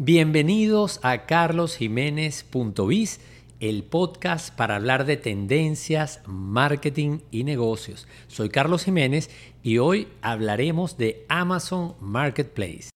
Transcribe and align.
Bienvenidos 0.00 1.00
a 1.02 1.26
carlosjiménez.biz, 1.26 3.18
el 3.58 3.82
podcast 3.82 4.54
para 4.54 4.76
hablar 4.76 5.06
de 5.06 5.16
tendencias, 5.16 6.20
marketing 6.24 7.18
y 7.32 7.42
negocios. 7.42 8.06
Soy 8.28 8.48
Carlos 8.48 8.84
Jiménez 8.84 9.28
y 9.60 9.78
hoy 9.78 10.06
hablaremos 10.22 10.98
de 10.98 11.26
Amazon 11.28 11.96
Marketplace. 12.00 12.90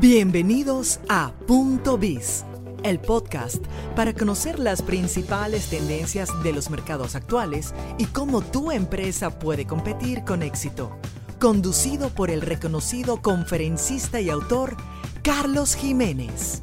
Bienvenidos 0.00 0.98
a 1.08 1.34
Punto 1.46 1.98
Biz, 1.98 2.44
el 2.82 2.98
podcast 2.98 3.64
para 3.94 4.12
conocer 4.12 4.58
las 4.58 4.82
principales 4.82 5.70
tendencias 5.70 6.30
de 6.42 6.52
los 6.52 6.68
mercados 6.68 7.14
actuales 7.14 7.72
y 7.96 8.06
cómo 8.06 8.42
tu 8.42 8.72
empresa 8.72 9.38
puede 9.38 9.66
competir 9.66 10.24
con 10.24 10.42
éxito 10.42 10.98
conducido 11.44 12.08
por 12.08 12.30
el 12.30 12.40
reconocido 12.40 13.20
conferencista 13.20 14.18
y 14.18 14.30
autor 14.30 14.78
Carlos 15.22 15.74
Jiménez. 15.76 16.62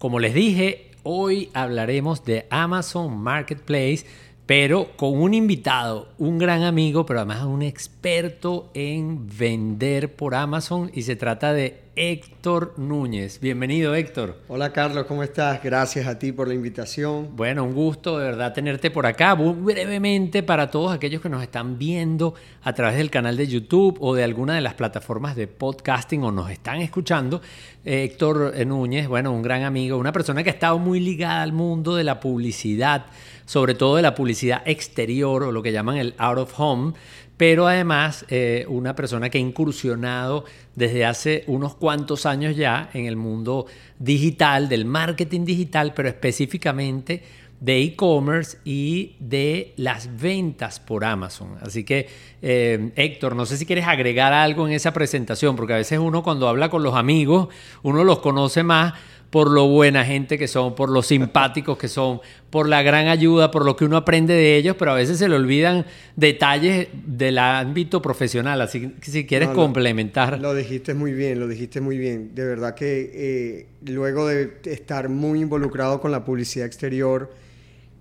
Como 0.00 0.18
les 0.18 0.34
dije, 0.34 0.90
hoy 1.04 1.50
hablaremos 1.54 2.24
de 2.24 2.48
Amazon 2.50 3.16
Marketplace, 3.16 4.04
pero 4.50 4.88
con 4.96 5.16
un 5.16 5.32
invitado, 5.32 6.08
un 6.18 6.36
gran 6.36 6.64
amigo, 6.64 7.06
pero 7.06 7.20
además 7.20 7.44
un 7.44 7.62
experto 7.62 8.68
en 8.74 9.28
vender 9.38 10.16
por 10.16 10.34
Amazon 10.34 10.90
y 10.92 11.02
se 11.02 11.14
trata 11.14 11.52
de 11.52 11.82
Héctor 11.94 12.74
Núñez. 12.76 13.40
Bienvenido, 13.40 13.94
Héctor. 13.94 14.38
Hola, 14.48 14.72
Carlos, 14.72 15.04
¿cómo 15.06 15.22
estás? 15.22 15.62
Gracias 15.62 16.06
a 16.06 16.18
ti 16.18 16.32
por 16.32 16.48
la 16.48 16.54
invitación. 16.54 17.36
Bueno, 17.36 17.62
un 17.62 17.74
gusto 17.74 18.18
de 18.18 18.24
verdad 18.24 18.54
tenerte 18.54 18.90
por 18.90 19.06
acá. 19.06 19.34
Muy 19.34 19.52
brevemente, 19.52 20.42
para 20.42 20.70
todos 20.70 20.92
aquellos 20.92 21.20
que 21.20 21.28
nos 21.28 21.42
están 21.42 21.78
viendo 21.78 22.34
a 22.62 22.72
través 22.72 22.96
del 22.96 23.10
canal 23.10 23.36
de 23.36 23.46
YouTube 23.46 23.98
o 24.00 24.14
de 24.14 24.24
alguna 24.24 24.54
de 24.54 24.62
las 24.62 24.74
plataformas 24.74 25.36
de 25.36 25.46
podcasting 25.46 26.24
o 26.24 26.32
nos 26.32 26.50
están 26.50 26.80
escuchando, 26.80 27.42
Héctor 27.84 28.54
Núñez, 28.66 29.06
bueno, 29.06 29.30
un 29.32 29.42
gran 29.42 29.62
amigo, 29.64 29.98
una 29.98 30.12
persona 30.12 30.42
que 30.42 30.50
ha 30.50 30.54
estado 30.54 30.78
muy 30.78 31.00
ligada 31.00 31.42
al 31.42 31.52
mundo 31.52 31.94
de 31.96 32.04
la 32.04 32.18
publicidad, 32.18 33.06
sobre 33.50 33.74
todo 33.74 33.96
de 33.96 34.02
la 34.02 34.14
publicidad 34.14 34.62
exterior 34.64 35.42
o 35.42 35.50
lo 35.50 35.60
que 35.60 35.72
llaman 35.72 35.96
el 35.96 36.14
out 36.18 36.38
of 36.38 36.54
home 36.56 36.92
pero 37.36 37.66
además 37.66 38.24
eh, 38.28 38.64
una 38.68 38.94
persona 38.94 39.28
que 39.28 39.38
ha 39.38 39.40
incursionado 39.40 40.44
desde 40.76 41.04
hace 41.04 41.42
unos 41.48 41.74
cuantos 41.74 42.26
años 42.26 42.54
ya 42.54 42.90
en 42.92 43.06
el 43.06 43.16
mundo 43.16 43.66
digital, 43.98 44.68
del 44.68 44.84
marketing 44.84 45.44
digital, 45.46 45.94
pero 45.96 46.08
específicamente 46.10 47.24
de 47.58 47.82
e-commerce 47.82 48.58
y 48.64 49.16
de 49.18 49.72
las 49.78 50.20
ventas 50.20 50.80
por 50.80 51.04
Amazon. 51.04 51.56
Así 51.62 51.82
que, 51.82 52.08
eh, 52.42 52.92
Héctor, 52.94 53.34
no 53.34 53.46
sé 53.46 53.56
si 53.56 53.66
quieres 53.66 53.86
agregar 53.86 54.32
algo 54.32 54.68
en 54.68 54.74
esa 54.74 54.92
presentación, 54.92 55.56
porque 55.56 55.72
a 55.72 55.78
veces 55.78 55.98
uno 55.98 56.22
cuando 56.22 56.46
habla 56.46 56.68
con 56.68 56.82
los 56.82 56.94
amigos, 56.94 57.48
uno 57.82 58.04
los 58.04 58.20
conoce 58.20 58.62
más 58.62 58.92
por 59.30 59.48
lo 59.48 59.68
buena 59.68 60.04
gente 60.04 60.36
que 60.38 60.48
son, 60.48 60.74
por 60.74 60.90
lo 60.90 61.02
simpáticos 61.02 61.78
que 61.78 61.86
son, 61.86 62.20
por 62.50 62.68
la 62.68 62.82
gran 62.82 63.06
ayuda, 63.06 63.52
por 63.52 63.64
lo 63.64 63.76
que 63.76 63.84
uno 63.84 63.96
aprende 63.96 64.34
de 64.34 64.56
ellos, 64.56 64.74
pero 64.76 64.90
a 64.90 64.94
veces 64.94 65.18
se 65.18 65.28
le 65.28 65.36
olvidan 65.36 65.86
detalles 66.16 66.88
del 66.92 67.38
ámbito 67.38 68.02
profesional. 68.02 68.60
Así 68.60 68.88
que 69.00 69.10
si 69.10 69.26
quieres 69.26 69.50
complementar. 69.50 70.40
Lo 70.40 70.52
dijiste 70.52 70.94
muy 70.94 71.12
bien, 71.12 71.38
lo 71.38 71.46
dijiste 71.46 71.80
muy 71.80 71.96
bien. 71.96 72.34
De 72.34 72.44
verdad 72.44 72.74
que 72.74 73.10
eh, 73.14 73.66
luego 73.86 74.26
de 74.26 74.58
estar 74.64 75.08
muy 75.08 75.40
involucrado 75.40 76.00
con 76.00 76.10
la 76.10 76.24
publicidad 76.24 76.66
exterior, 76.66 77.30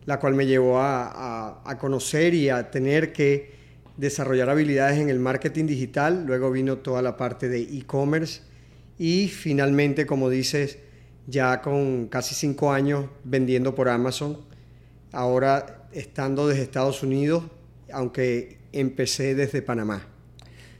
la 0.05 0.19
cual 0.19 0.33
me 0.33 0.47
llevó 0.47 0.79
a, 0.79 1.61
a 1.63 1.77
conocer 1.77 2.33
y 2.33 2.49
a 2.49 2.71
tener 2.71 3.13
que 3.13 3.59
desarrollar 3.97 4.49
habilidades 4.49 4.97
en 4.97 5.09
el 5.09 5.19
marketing 5.19 5.65
digital, 5.65 6.23
luego 6.25 6.49
vino 6.49 6.77
toda 6.77 7.03
la 7.03 7.17
parte 7.17 7.49
de 7.49 7.61
e-commerce 7.61 8.41
y 8.97 9.27
finalmente, 9.27 10.05
como 10.05 10.29
dices, 10.29 10.79
ya 11.29 11.61
con 11.61 12.07
casi 12.07 12.35
cinco 12.35 12.71
años 12.71 13.05
vendiendo 13.23 13.75
por 13.75 13.89
Amazon, 13.89 14.37
ahora 15.11 15.87
estando 15.91 16.47
desde 16.47 16.63
Estados 16.63 17.03
Unidos, 17.03 17.43
aunque 17.91 18.57
empecé 18.71 19.35
desde 19.35 19.61
Panamá. 19.61 20.07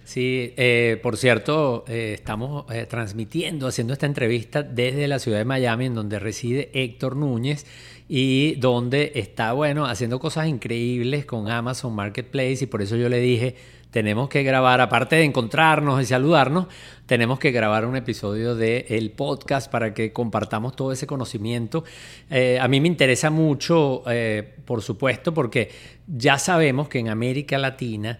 Sí, 0.03 0.53
eh, 0.57 0.99
por 1.03 1.17
cierto, 1.17 1.85
eh, 1.87 2.13
estamos 2.15 2.65
eh, 2.73 2.87
transmitiendo, 2.89 3.67
haciendo 3.67 3.93
esta 3.93 4.07
entrevista 4.07 4.63
desde 4.63 5.07
la 5.07 5.19
ciudad 5.19 5.37
de 5.37 5.45
Miami, 5.45 5.85
en 5.85 5.93
donde 5.93 6.17
reside 6.17 6.71
Héctor 6.73 7.15
Núñez 7.15 7.67
y 8.07 8.55
donde 8.55 9.11
está, 9.13 9.53
bueno, 9.53 9.85
haciendo 9.85 10.19
cosas 10.19 10.47
increíbles 10.47 11.25
con 11.25 11.51
Amazon 11.51 11.93
Marketplace 11.93 12.63
y 12.63 12.65
por 12.65 12.81
eso 12.81 12.95
yo 12.95 13.07
le 13.07 13.19
dije, 13.19 13.55
tenemos 13.91 14.29
que 14.29 14.43
grabar, 14.43 14.81
aparte 14.81 15.15
de 15.15 15.23
encontrarnos 15.23 16.01
y 16.01 16.05
saludarnos, 16.05 16.67
tenemos 17.05 17.39
que 17.39 17.51
grabar 17.51 17.85
un 17.85 17.95
episodio 17.95 18.55
del 18.55 18.85
el 18.87 19.11
podcast 19.11 19.71
para 19.71 19.93
que 19.93 20.13
compartamos 20.13 20.75
todo 20.75 20.91
ese 20.91 21.07
conocimiento. 21.07 21.83
Eh, 22.29 22.59
a 22.61 22.67
mí 22.67 22.79
me 22.81 22.87
interesa 22.87 23.29
mucho, 23.29 24.03
eh, 24.07 24.55
por 24.65 24.81
supuesto, 24.81 25.33
porque 25.33 25.71
ya 26.07 26.37
sabemos 26.37 26.87
que 26.87 26.99
en 26.99 27.09
América 27.09 27.57
Latina 27.57 28.19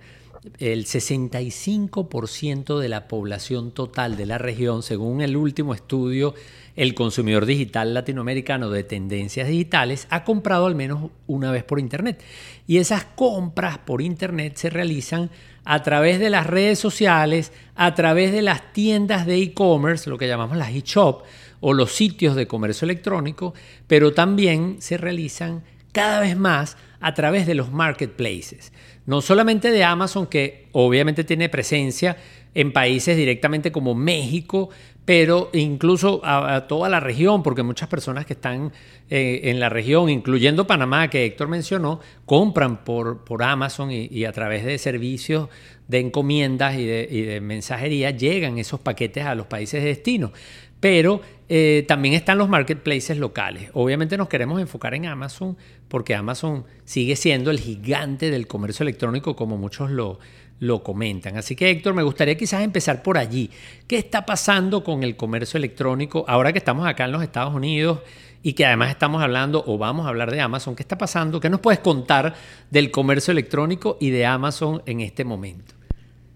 el 0.57 0.85
65% 0.85 2.79
de 2.79 2.89
la 2.89 3.07
población 3.07 3.71
total 3.71 4.15
de 4.15 4.25
la 4.25 4.37
región, 4.37 4.83
según 4.83 5.21
el 5.21 5.35
último 5.35 5.73
estudio, 5.73 6.33
el 6.75 6.93
consumidor 6.93 7.45
digital 7.45 7.93
latinoamericano 7.93 8.69
de 8.69 8.83
tendencias 8.83 9.49
digitales, 9.49 10.07
ha 10.09 10.23
comprado 10.23 10.65
al 10.65 10.75
menos 10.75 11.11
una 11.27 11.51
vez 11.51 11.63
por 11.63 11.79
Internet. 11.79 12.23
Y 12.67 12.77
esas 12.77 13.03
compras 13.03 13.79
por 13.79 14.01
Internet 14.01 14.55
se 14.55 14.69
realizan 14.69 15.29
a 15.71 15.83
través 15.83 16.19
de 16.19 16.31
las 16.31 16.47
redes 16.47 16.79
sociales, 16.79 17.53
a 17.75 17.93
través 17.93 18.31
de 18.31 18.41
las 18.41 18.73
tiendas 18.73 19.27
de 19.27 19.37
e-commerce, 19.37 20.09
lo 20.09 20.17
que 20.17 20.27
llamamos 20.27 20.57
las 20.57 20.71
e-shop 20.71 21.21
o 21.59 21.73
los 21.73 21.91
sitios 21.91 22.35
de 22.35 22.47
comercio 22.47 22.87
electrónico, 22.87 23.53
pero 23.85 24.11
también 24.11 24.77
se 24.79 24.97
realizan 24.97 25.61
cada 25.91 26.21
vez 26.21 26.35
más 26.35 26.75
a 26.99 27.13
través 27.13 27.45
de 27.45 27.53
los 27.53 27.71
marketplaces. 27.71 28.73
No 29.05 29.21
solamente 29.21 29.69
de 29.69 29.83
Amazon, 29.83 30.25
que 30.25 30.69
obviamente 30.71 31.23
tiene 31.23 31.49
presencia 31.49 32.17
en 32.55 32.73
países 32.73 33.15
directamente 33.15 33.71
como 33.71 33.93
México, 33.93 34.71
pero 35.09 35.49
incluso 35.53 36.21
a, 36.23 36.67
toda 36.67 36.87
la 36.87 36.99
región, 36.99 37.41
porque 37.41 37.63
muchas 37.63 37.89
personas 37.89 38.27
que 38.27 38.33
están 38.33 38.71
eh, 39.09 39.39
en 39.45 39.59
la 39.59 39.67
región, 39.67 40.07
incluyendo 40.07 40.67
Panamá, 40.67 41.09
que 41.09 41.25
Héctor 41.25 41.47
mencionó, 41.47 41.99
compran 42.27 42.83
por, 42.83 43.23
por 43.23 43.41
Amazon 43.41 43.89
y, 43.91 44.23
a 44.25 44.31
través 44.31 44.63
de 44.63 44.77
servicios 44.77 45.49
de 45.87 45.97
encomiendas 45.97 46.75
y 46.75 46.85
de, 46.85 47.41
mensajería 47.41 48.11
llegan 48.11 48.59
esos 48.59 48.81
paquetes 48.81 49.25
a 49.25 49.33
los 49.33 49.47
países 49.47 49.81
de 49.81 49.87
destino. 49.87 50.31
Pero 50.79 51.21
eh, 51.49 51.85
también 51.87 52.13
están 52.13 52.37
los 52.37 52.47
marketplaces 52.47 53.17
locales. 53.17 53.71
Obviamente 53.73 54.15
nos 54.15 54.29
queremos 54.29 54.61
enfocar 54.61 54.93
en 54.93 55.07
Amazon 55.07 55.57
porque 55.87 56.13
Amazon 56.13 56.65
sigue 56.85 57.15
siendo 57.15 57.49
el 57.49 57.59
gigante 57.59 58.29
del 58.29 58.45
comercio 58.45 58.83
electrónico 58.83 59.35
como 59.35 59.57
muchos 59.57 59.89
lo, 59.89 60.19
lo 60.59 60.83
comentan. 60.83 61.37
Así 61.37 61.55
que 61.55 61.69
Héctor, 61.69 61.93
me 61.93 62.03
gustaría 62.03 62.37
quizás 62.37 62.63
empezar 62.63 63.01
por 63.01 63.17
allí. 63.17 63.49
¿Qué 63.87 63.97
está 63.97 64.25
pasando 64.25 64.83
con 64.83 65.03
el 65.03 65.15
comercio 65.15 65.57
electrónico 65.57 66.25
ahora 66.27 66.51
que 66.51 66.59
estamos 66.59 66.87
acá 66.87 67.05
en 67.05 67.11
los 67.11 67.23
Estados 67.23 67.53
Unidos 67.53 67.99
y 68.43 68.53
que 68.53 68.65
además 68.65 68.89
estamos 68.89 69.21
hablando 69.21 69.63
o 69.65 69.77
vamos 69.77 70.05
a 70.05 70.09
hablar 70.09 70.31
de 70.31 70.41
Amazon? 70.41 70.75
¿Qué 70.75 70.83
está 70.83 70.97
pasando? 70.97 71.39
¿Qué 71.39 71.49
nos 71.49 71.61
puedes 71.61 71.79
contar 71.79 72.35
del 72.69 72.91
comercio 72.91 73.31
electrónico 73.31 73.97
y 73.99 74.09
de 74.09 74.25
Amazon 74.25 74.81
en 74.85 75.01
este 75.01 75.23
momento? 75.23 75.75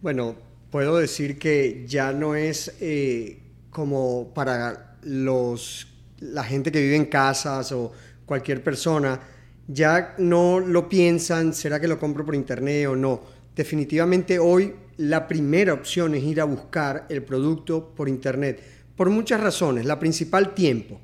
Bueno, 0.01 0.35
puedo 0.69 0.97
decir 0.97 1.37
que 1.37 1.85
ya 1.87 2.11
no 2.13 2.35
es 2.35 2.75
eh, 2.81 3.39
como 3.69 4.33
para 4.33 4.97
los, 5.03 5.87
la 6.19 6.43
gente 6.43 6.71
que 6.71 6.81
vive 6.81 6.95
en 6.95 7.05
casas 7.05 7.71
o 7.71 7.91
cualquier 8.25 8.63
persona, 8.63 9.19
ya 9.67 10.15
no 10.17 10.59
lo 10.59 10.89
piensan, 10.89 11.53
¿será 11.53 11.79
que 11.79 11.87
lo 11.87 11.99
compro 11.99 12.25
por 12.25 12.35
internet 12.35 12.87
o 12.87 12.95
no? 12.95 13.21
Definitivamente 13.55 14.39
hoy 14.39 14.73
la 14.97 15.27
primera 15.27 15.73
opción 15.73 16.15
es 16.15 16.23
ir 16.23 16.39
a 16.41 16.45
buscar 16.45 17.05
el 17.09 17.23
producto 17.23 17.93
por 17.95 18.07
internet. 18.07 18.61
Por 18.95 19.09
muchas 19.09 19.41
razones. 19.41 19.85
La 19.85 19.99
principal, 19.99 20.53
tiempo. 20.53 20.99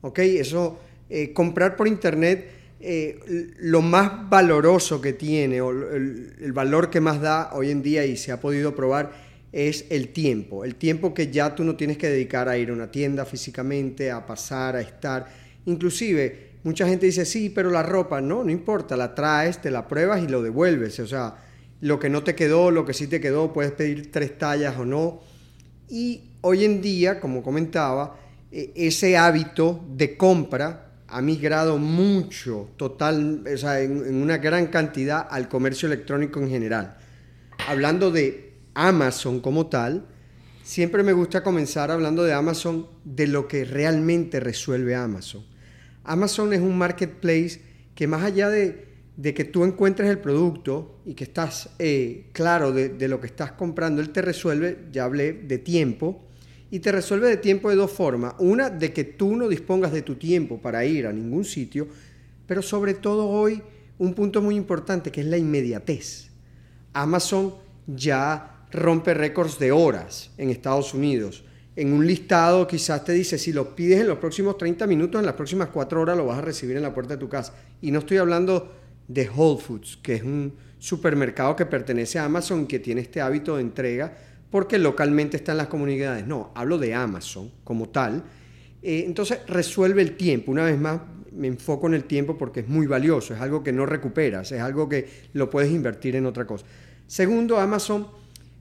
¿Ok? 0.00 0.18
Eso, 0.20 0.80
eh, 1.08 1.32
comprar 1.32 1.76
por 1.76 1.88
internet, 1.88 2.50
eh, 2.80 3.18
lo 3.58 3.82
más 3.82 4.28
valoroso 4.28 5.00
que 5.00 5.12
tiene, 5.12 5.60
o 5.60 5.70
el, 5.70 6.34
el, 6.40 6.52
valor 6.52 6.90
que 6.90 7.00
más 7.00 7.20
da 7.20 7.50
hoy 7.54 7.70
en 7.70 7.82
día 7.82 8.04
y 8.04 8.16
se 8.16 8.32
ha 8.32 8.40
podido 8.40 8.74
probar, 8.74 9.12
es 9.52 9.86
el 9.90 10.08
tiempo. 10.08 10.64
El 10.64 10.76
tiempo 10.76 11.14
que 11.14 11.30
ya 11.30 11.54
tú 11.54 11.64
no 11.64 11.76
tienes 11.76 11.98
que 11.98 12.08
dedicar 12.08 12.48
a 12.48 12.58
ir 12.58 12.70
a 12.70 12.72
una 12.72 12.90
tienda 12.90 13.24
físicamente, 13.24 14.10
a 14.10 14.24
pasar, 14.24 14.76
a 14.76 14.80
estar. 14.80 15.26
Inclusive, 15.66 16.50
mucha 16.62 16.86
gente 16.86 17.06
dice, 17.06 17.24
sí, 17.24 17.50
pero 17.50 17.70
la 17.70 17.82
ropa, 17.82 18.20
no, 18.20 18.44
no 18.44 18.50
importa, 18.50 18.96
la 18.96 19.14
traes, 19.14 19.60
te 19.60 19.70
la 19.70 19.88
pruebas 19.88 20.22
y 20.22 20.28
lo 20.28 20.42
devuelves. 20.42 21.00
O 21.00 21.06
sea, 21.06 21.34
lo 21.80 21.98
que 21.98 22.08
no 22.08 22.22
te 22.22 22.34
quedó, 22.34 22.70
lo 22.70 22.84
que 22.84 22.94
sí 22.94 23.06
te 23.06 23.20
quedó, 23.20 23.52
puedes 23.52 23.72
pedir 23.72 24.10
tres 24.10 24.38
tallas 24.38 24.76
o 24.78 24.84
no. 24.84 25.20
Y 25.88 26.22
hoy 26.40 26.64
en 26.64 26.80
día, 26.80 27.20
como 27.20 27.42
comentaba, 27.42 28.18
e, 28.50 28.72
ese 28.74 29.16
hábito 29.16 29.84
de 29.88 30.16
compra 30.16 30.92
ha 31.08 31.22
migrado 31.22 31.78
mucho, 31.78 32.70
total, 32.76 33.44
o 33.52 33.56
sea, 33.56 33.80
en, 33.80 34.14
una 34.16 34.38
gran 34.38 34.66
cantidad 34.66 35.26
al 35.30 35.48
comercio 35.48 35.86
electrónico 35.86 36.40
en 36.40 36.50
general. 36.50 36.96
Hablando 37.68 38.10
de 38.10 38.54
Amazon 38.74 39.40
como 39.40 39.66
tal, 39.66 40.06
siempre 40.62 41.02
me 41.02 41.12
gusta 41.12 41.42
comenzar 41.42 41.90
hablando 41.90 42.24
de 42.24 42.32
Amazon, 42.32 42.88
de 43.04 43.26
lo 43.28 43.46
que 43.46 43.64
realmente 43.64 44.40
resuelve 44.40 44.94
Amazon. 44.94 45.44
Amazon 46.04 46.52
es 46.52 46.60
un 46.60 46.76
marketplace 46.76 47.60
que 47.94 48.06
más 48.06 48.22
allá 48.22 48.48
de, 48.48 48.85
que 49.22 49.44
tú 49.44 49.64
encuentres 49.64 50.10
el 50.10 50.18
producto 50.18 51.00
y 51.06 51.14
que 51.14 51.24
estás 51.24 51.70
eh, 51.78 52.28
claro 52.32 52.72
de, 52.72 52.90
de 52.90 53.08
lo 53.08 53.20
que 53.20 53.26
estás 53.26 53.52
comprando, 53.52 54.02
él 54.02 54.10
te 54.10 54.22
resuelve, 54.22 54.86
ya 54.92 55.04
hablé 55.04 55.32
de 55.32 55.58
tiempo, 55.58 56.26
y 56.70 56.80
te 56.80 56.92
resuelve 56.92 57.28
de 57.28 57.36
tiempo 57.36 57.70
de 57.70 57.76
dos 57.76 57.90
formas. 57.90 58.34
Una, 58.38 58.70
de 58.70 58.92
que 58.92 59.04
tú 59.04 59.36
no 59.36 59.48
dispongas 59.48 59.92
de 59.92 60.02
tu 60.02 60.16
tiempo 60.16 60.60
para 60.60 60.84
ir 60.84 61.06
a 61.06 61.12
ningún 61.12 61.44
sitio, 61.44 61.88
pero 62.46 62.62
sobre 62.62 62.94
todo 62.94 63.28
hoy 63.28 63.62
un 63.98 64.14
punto 64.14 64.42
muy 64.42 64.56
importante 64.56 65.10
que 65.10 65.20
es 65.20 65.26
la 65.26 65.38
inmediatez. 65.38 66.28
Amazon 66.92 67.54
ya 67.86 68.66
rompe 68.72 69.14
récords 69.14 69.58
de 69.58 69.72
horas 69.72 70.30
en 70.38 70.50
Estados 70.50 70.92
Unidos. 70.92 71.44
En 71.76 71.92
un 71.92 72.06
listado 72.06 72.66
quizás 72.66 73.04
te 73.04 73.12
dice, 73.12 73.38
si 73.38 73.52
lo 73.52 73.76
pides 73.76 74.00
en 74.00 74.08
los 74.08 74.18
próximos 74.18 74.56
30 74.58 74.86
minutos, 74.86 75.18
en 75.18 75.26
las 75.26 75.34
próximas 75.34 75.68
4 75.68 76.00
horas 76.00 76.16
lo 76.16 76.26
vas 76.26 76.38
a 76.38 76.42
recibir 76.42 76.76
en 76.76 76.82
la 76.82 76.94
puerta 76.94 77.14
de 77.14 77.20
tu 77.20 77.28
casa. 77.28 77.54
Y 77.80 77.90
no 77.90 78.00
estoy 78.00 78.16
hablando 78.16 78.72
de 79.08 79.28
Whole 79.28 79.60
Foods, 79.60 79.98
que 80.02 80.14
es 80.14 80.22
un 80.22 80.54
supermercado 80.78 81.56
que 81.56 81.66
pertenece 81.66 82.18
a 82.18 82.24
Amazon 82.24 82.66
que 82.66 82.78
tiene 82.78 83.00
este 83.00 83.20
hábito 83.20 83.56
de 83.56 83.62
entrega 83.62 84.16
porque 84.50 84.78
localmente 84.78 85.36
están 85.36 85.56
las 85.56 85.66
comunidades. 85.66 86.26
No, 86.26 86.50
hablo 86.54 86.78
de 86.78 86.94
Amazon 86.94 87.50
como 87.64 87.88
tal. 87.88 88.22
Eh, 88.82 89.04
entonces 89.06 89.40
resuelve 89.48 90.02
el 90.02 90.16
tiempo. 90.16 90.52
Una 90.52 90.64
vez 90.64 90.78
más, 90.78 91.00
me 91.32 91.48
enfoco 91.48 91.86
en 91.86 91.94
el 91.94 92.04
tiempo 92.04 92.38
porque 92.38 92.60
es 92.60 92.68
muy 92.68 92.86
valioso, 92.86 93.34
es 93.34 93.40
algo 93.40 93.62
que 93.62 93.72
no 93.72 93.84
recuperas, 93.84 94.52
es 94.52 94.60
algo 94.60 94.88
que 94.88 95.08
lo 95.34 95.50
puedes 95.50 95.70
invertir 95.70 96.16
en 96.16 96.26
otra 96.26 96.46
cosa. 96.46 96.64
Segundo, 97.06 97.58
Amazon, 97.58 98.06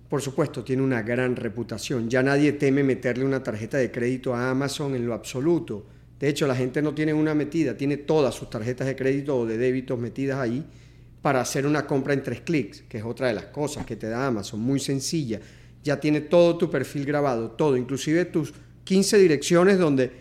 por 0.09 0.21
supuesto, 0.21 0.63
tiene 0.63 0.81
una 0.81 1.01
gran 1.01 1.35
reputación. 1.35 2.09
Ya 2.09 2.21
nadie 2.21 2.53
teme 2.53 2.83
meterle 2.83 3.25
una 3.25 3.41
tarjeta 3.41 3.77
de 3.77 3.91
crédito 3.91 4.35
a 4.35 4.49
Amazon 4.49 4.95
en 4.95 5.05
lo 5.07 5.13
absoluto. 5.13 5.85
De 6.19 6.29
hecho, 6.29 6.47
la 6.47 6.55
gente 6.55 6.81
no 6.81 6.93
tiene 6.93 7.13
una 7.13 7.33
metida, 7.33 7.75
tiene 7.75 7.97
todas 7.97 8.33
sus 8.33 8.49
tarjetas 8.49 8.87
de 8.87 8.95
crédito 8.95 9.37
o 9.37 9.45
de 9.45 9.57
débito 9.57 9.97
metidas 9.97 10.39
ahí 10.39 10.65
para 11.21 11.41
hacer 11.41 11.65
una 11.65 11.85
compra 11.85 12.13
en 12.13 12.23
tres 12.23 12.41
clics, 12.41 12.83
que 12.87 12.99
es 12.99 13.03
otra 13.03 13.27
de 13.27 13.33
las 13.33 13.45
cosas 13.45 13.85
que 13.85 13.95
te 13.95 14.07
da 14.07 14.27
Amazon, 14.27 14.59
muy 14.59 14.79
sencilla 14.79 15.39
ya 15.85 15.99
tiene 15.99 16.19
todo 16.19 16.57
tu 16.57 16.69
perfil 16.69 17.05
grabado, 17.05 17.51
todo, 17.51 17.77
inclusive 17.77 18.25
tus 18.25 18.51
15 18.85 19.19
direcciones 19.19 19.77
donde 19.77 20.11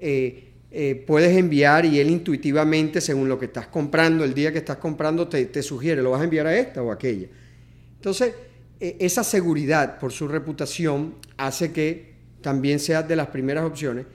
eh, 0.00 0.48
eh, 0.72 1.04
puedes 1.06 1.36
enviar 1.36 1.86
y 1.86 2.00
él 2.00 2.10
intuitivamente, 2.10 3.00
según 3.00 3.28
lo 3.28 3.38
que 3.38 3.46
estás 3.46 3.68
comprando, 3.68 4.24
el 4.24 4.34
día 4.34 4.50
que 4.50 4.58
estás 4.58 4.78
comprando, 4.78 5.28
te, 5.28 5.62
sugiere, 5.62 6.02
lo 6.02 6.10
vas 6.10 6.22
a 6.22 6.24
enviar 6.24 6.48
a 6.48 6.56
esta 6.58 6.82
o 6.82 6.90
aquella. 6.90 7.28
Entonces, 7.94 8.34
e, 8.80 8.96
esa 8.98 9.22
seguridad 9.22 10.00
por 10.00 10.10
su 10.10 10.26
reputación 10.26 11.14
hace 11.36 11.70
que 11.70 12.14
también 12.40 12.80
sea 12.80 13.04
de 13.04 13.14
las 13.14 13.28
primeras 13.28 13.64
opciones. 13.64 14.06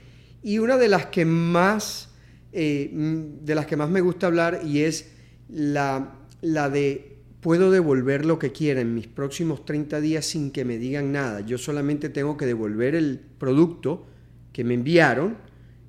Y 0.42 0.58
una 0.58 0.76
de 0.76 0.88
las 0.88 1.06
que 1.06 1.24
más, 1.24 2.10
eh, 2.52 2.90
de 2.92 3.54
las 3.54 3.66
que 3.66 3.76
más 3.76 3.90
me 3.90 4.00
gusta 4.00 4.26
hablar 4.26 4.60
y 4.64 4.82
es 4.82 5.10
la, 5.48 6.14
la 6.40 6.70
de 6.70 7.16
puedo 7.40 7.70
devolver 7.70 8.24
lo 8.24 8.38
que 8.38 8.52
quiera 8.52 8.80
en 8.80 8.94
mis 8.94 9.06
próximos 9.06 9.64
30 9.64 10.00
días 10.00 10.26
sin 10.26 10.50
que 10.50 10.64
me 10.64 10.78
digan 10.78 11.12
nada. 11.12 11.40
Yo 11.40 11.58
solamente 11.58 12.08
tengo 12.08 12.36
que 12.36 12.46
devolver 12.46 12.94
el 12.94 13.20
producto 13.38 14.06
que 14.52 14.64
me 14.64 14.74
enviaron 14.74 15.36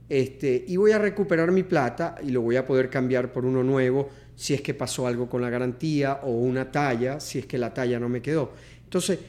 este, 0.10 0.66
y 0.68 0.75
voy 0.78 0.92
a 0.92 0.98
recuperar 0.98 1.52
mi 1.52 1.63
plata 1.63 2.16
y 2.24 2.31
lo 2.31 2.42
voy 2.42 2.56
a 2.56 2.66
poder 2.66 2.90
cambiar 2.90 3.31
por 3.31 3.45
uno 3.45 3.63
nuevo 3.63 4.10
si 4.36 4.54
es 4.54 4.62
que 4.62 4.74
pasó 4.74 5.06
algo 5.06 5.30
con 5.30 5.42
la 5.42 5.50
garantía 5.50 6.22
o 6.24 6.31
una 6.31 6.72
talla, 6.72 7.19
si 7.19 7.40
es 7.40 7.45
que 7.45 7.57
la 7.57 7.74
talla 7.74 8.00
no 8.00 8.10
me 8.10 8.22
quedó. 8.22 8.54
Entonces, 8.84 9.19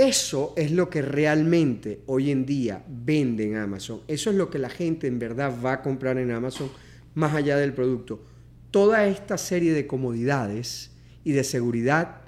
eso 0.00 0.54
es 0.56 0.70
lo 0.70 0.88
que 0.88 1.02
realmente 1.02 2.00
hoy 2.06 2.30
en 2.30 2.46
día 2.46 2.82
vende 2.88 3.44
en 3.44 3.56
Amazon. 3.56 4.00
Eso 4.08 4.30
es 4.30 4.36
lo 4.36 4.48
que 4.48 4.58
la 4.58 4.70
gente 4.70 5.06
en 5.06 5.18
verdad 5.18 5.52
va 5.62 5.74
a 5.74 5.82
comprar 5.82 6.16
en 6.16 6.30
Amazon 6.30 6.70
más 7.14 7.34
allá 7.34 7.58
del 7.58 7.74
producto. 7.74 8.22
Toda 8.70 9.06
esta 9.06 9.36
serie 9.36 9.74
de 9.74 9.86
comodidades 9.86 10.92
y 11.22 11.32
de 11.32 11.44
seguridad 11.44 12.22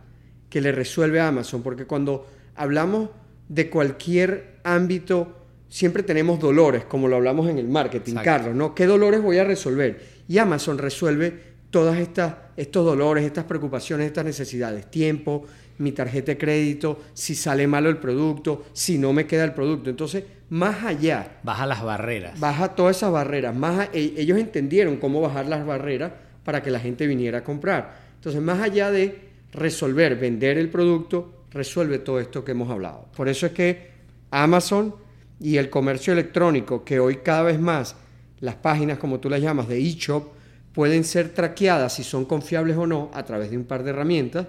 que 0.50 0.60
le 0.60 0.70
resuelve 0.72 1.20
a 1.20 1.28
Amazon, 1.28 1.62
porque 1.62 1.86
cuando 1.86 2.26
hablamos 2.56 3.08
de 3.48 3.70
cualquier 3.70 4.58
ámbito, 4.64 5.34
siempre 5.70 6.02
tenemos 6.02 6.40
dolores, 6.40 6.84
como 6.84 7.08
lo 7.08 7.16
hablamos 7.16 7.48
en 7.48 7.58
el 7.58 7.69
marketing, 7.69 8.16
Carlos, 8.22 8.54
¿no? 8.54 8.74
¿Qué 8.74 8.84
dolores 8.84 9.22
voy 9.22 9.38
a 9.38 9.44
resolver? 9.44 9.98
Y 10.28 10.36
Amazon 10.36 10.76
resuelve 10.76 11.52
todas 11.70 11.98
estas 11.98 12.34
estos 12.56 12.84
dolores, 12.84 13.24
estas 13.24 13.44
preocupaciones, 13.44 14.06
estas 14.06 14.24
necesidades, 14.24 14.90
tiempo, 14.90 15.46
mi 15.82 15.93
tarjeta 15.93 16.32
de 16.32 16.38
crédito, 16.38 17.00
si 17.12 17.34
sale 17.34 17.67
malo 17.67 17.90
el 17.90 17.99
producto, 17.99 18.64
si 18.73 18.99
no 18.99 19.12
me 19.12 19.26
queda 19.26 19.44
el 19.44 19.52
producto. 19.52 19.90
Entonces, 19.90 20.25
más 20.50 20.84
allá. 20.84 21.38
Baja 21.43 21.67
las 21.67 21.82
barreras. 21.82 22.38
Baja 22.38 22.75
todas 22.75 22.96
esas 22.96 23.11
barreras. 23.11 23.55
Más 23.55 23.88
e, 23.93 24.14
ellos 24.17 24.38
entendieron 24.38 24.96
cómo 24.96 25.20
bajar 25.20 25.46
las 25.46 25.67
barreras 25.67 26.12
para 26.44 26.62
que 26.62 26.70
la 26.70 26.81
gente 26.81 27.06
viniera 27.06 27.38
a 27.38 27.44
comprar. 27.44 27.94
Entonces, 28.14 28.40
más 28.40 28.61
allá 28.61 28.90
de 28.90 29.31
resolver, 29.52 30.17
vender 30.17 30.58
el 30.58 30.69
producto, 30.69 31.44
resuelve 31.50 31.99
todo 31.99 32.20
esto 32.20 32.44
que 32.44 32.52
hemos 32.52 32.70
hablado. 32.70 33.08
Por 33.17 33.29
eso 33.29 33.46
es 33.46 33.52
que 33.52 33.90
Amazon 34.31 34.94
y 35.40 35.56
el 35.56 35.70
comercio 35.70 36.12
electrónico, 36.12 36.84
que 36.84 37.00
hoy 37.00 37.17
cada 37.17 37.43
vez 37.43 37.61
más 37.61 37.96
las 38.40 38.55
páginas, 38.56 38.99
como 38.99 39.20
tú 39.20 39.29
las 39.29 39.40
llamas, 39.40 39.69
de 39.69 39.81
eShop, 39.81 40.32
pueden 40.73 41.05
ser 41.05 41.31
traqueadas 41.31 41.94
si 41.94 42.05
son 42.05 42.25
confiables 42.25 42.76
o 42.76 42.87
no 42.87 43.11
a 43.14 43.25
través 43.25 43.50
de 43.50 43.56
un 43.56 43.64
par 43.64 43.82
de 43.82 43.90
herramientas, 43.90 44.46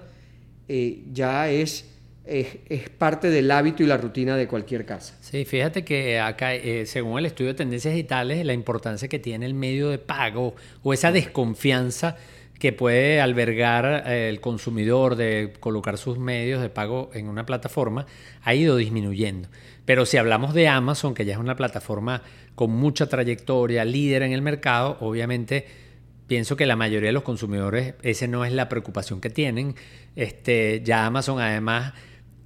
eh, 0.67 1.03
ya 1.11 1.49
es, 1.49 1.89
es, 2.25 2.89
parte 2.97 3.29
del 3.29 3.51
hábito 3.51 3.83
y 3.83 3.85
la 3.85 3.97
rutina 3.97 4.37
de 4.37 4.47
cualquier 4.47 4.85
casa. 4.85 5.17
Sí, 5.21 5.45
fíjate 5.45 5.83
que 5.83 6.19
acá, 6.19 6.55
eh, 6.55 6.85
según 6.85 7.19
el 7.19 7.25
estudio 7.25 7.49
de 7.49 7.55
tendencias 7.55 7.93
digitales, 7.93 8.45
la 8.45 8.53
importancia 8.53 9.07
que 9.07 9.19
tiene 9.19 9.45
el 9.45 9.53
medio 9.53 9.89
de 9.89 9.97
pago 9.97 10.55
o 10.83 10.93
esa 10.93 11.11
desconfianza 11.11 12.17
que 12.59 12.71
puede 12.71 13.19
albergar 13.19 14.03
eh, 14.07 14.29
el 14.29 14.39
consumidor 14.39 15.17
de 15.17 15.53
colocar 15.59 15.97
sus 15.97 16.17
medios 16.17 16.61
de 16.61 16.69
pago 16.69 17.09
en 17.13 17.27
una 17.27 17.45
plataforma 17.45 18.05
ha 18.41 18.55
ido 18.55 18.77
disminuyendo. 18.77 19.49
Pero 19.83 20.05
si 20.05 20.15
hablamos 20.15 20.53
de 20.53 20.69
Amazon, 20.69 21.13
que 21.13 21.25
ya 21.25 21.33
es 21.33 21.39
una 21.39 21.57
plataforma 21.57 22.21
con 22.55 22.71
mucha 22.71 23.07
trayectoria, 23.09 23.83
líder 23.83 24.23
en 24.23 24.31
el 24.31 24.41
mercado, 24.41 24.95
obviamente 25.01 25.82
pienso 26.27 26.55
que 26.55 26.65
la 26.65 26.75
mayoría 26.75 27.09
de 27.09 27.13
los 27.13 27.23
consumidores, 27.23 27.95
esa 28.01 28.27
no 28.27 28.45
es 28.45 28.53
la 28.53 28.69
preocupación 28.69 29.21
que 29.21 29.29
tienen. 29.29 29.75
Este, 30.15 30.81
ya 30.83 31.05
Amazon 31.05 31.39
además, 31.39 31.93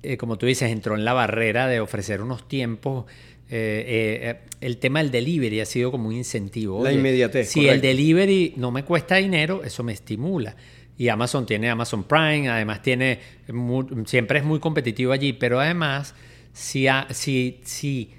eh, 0.03 0.17
como 0.17 0.38
tú 0.38 0.46
dices, 0.46 0.72
entró 0.72 0.96
en 0.96 1.05
la 1.05 1.13
barrera 1.13 1.67
de 1.67 1.79
ofrecer 1.79 2.22
unos 2.22 2.48
tiempos 2.48 3.05
eh, 3.50 4.19
eh, 4.24 4.39
el 4.60 4.77
tema 4.77 5.00
del 5.00 5.10
delivery 5.10 5.62
ha 5.62 5.65
sido 5.65 5.91
como 5.91 6.10
un 6.10 6.15
incentivo. 6.15 6.84
La 6.84 6.91
inmediatez. 6.91 7.50
Si 7.50 7.67
el 7.67 7.79
delivery 7.79 8.53
no 8.57 8.72
me 8.72 8.84
cuesta 8.84 9.15
dinero, 9.15 9.63
eso 9.63 9.84
me 9.84 9.93
estimula. 9.93 10.55
Y 10.98 11.10
Amazon 11.10 11.46
tiene 11.46 11.69
Amazon 11.69 12.03
Prime, 12.03 12.50
además 12.50 12.81
tiene, 12.81 13.19
siempre 14.05 14.39
es 14.39 14.46
muy 14.46 14.60
competitivo 14.60 15.12
allí, 15.12 15.31
pero 15.31 15.60
además, 15.60 16.15
si, 16.53 16.88
si, 17.12 17.62
si 17.63 18.13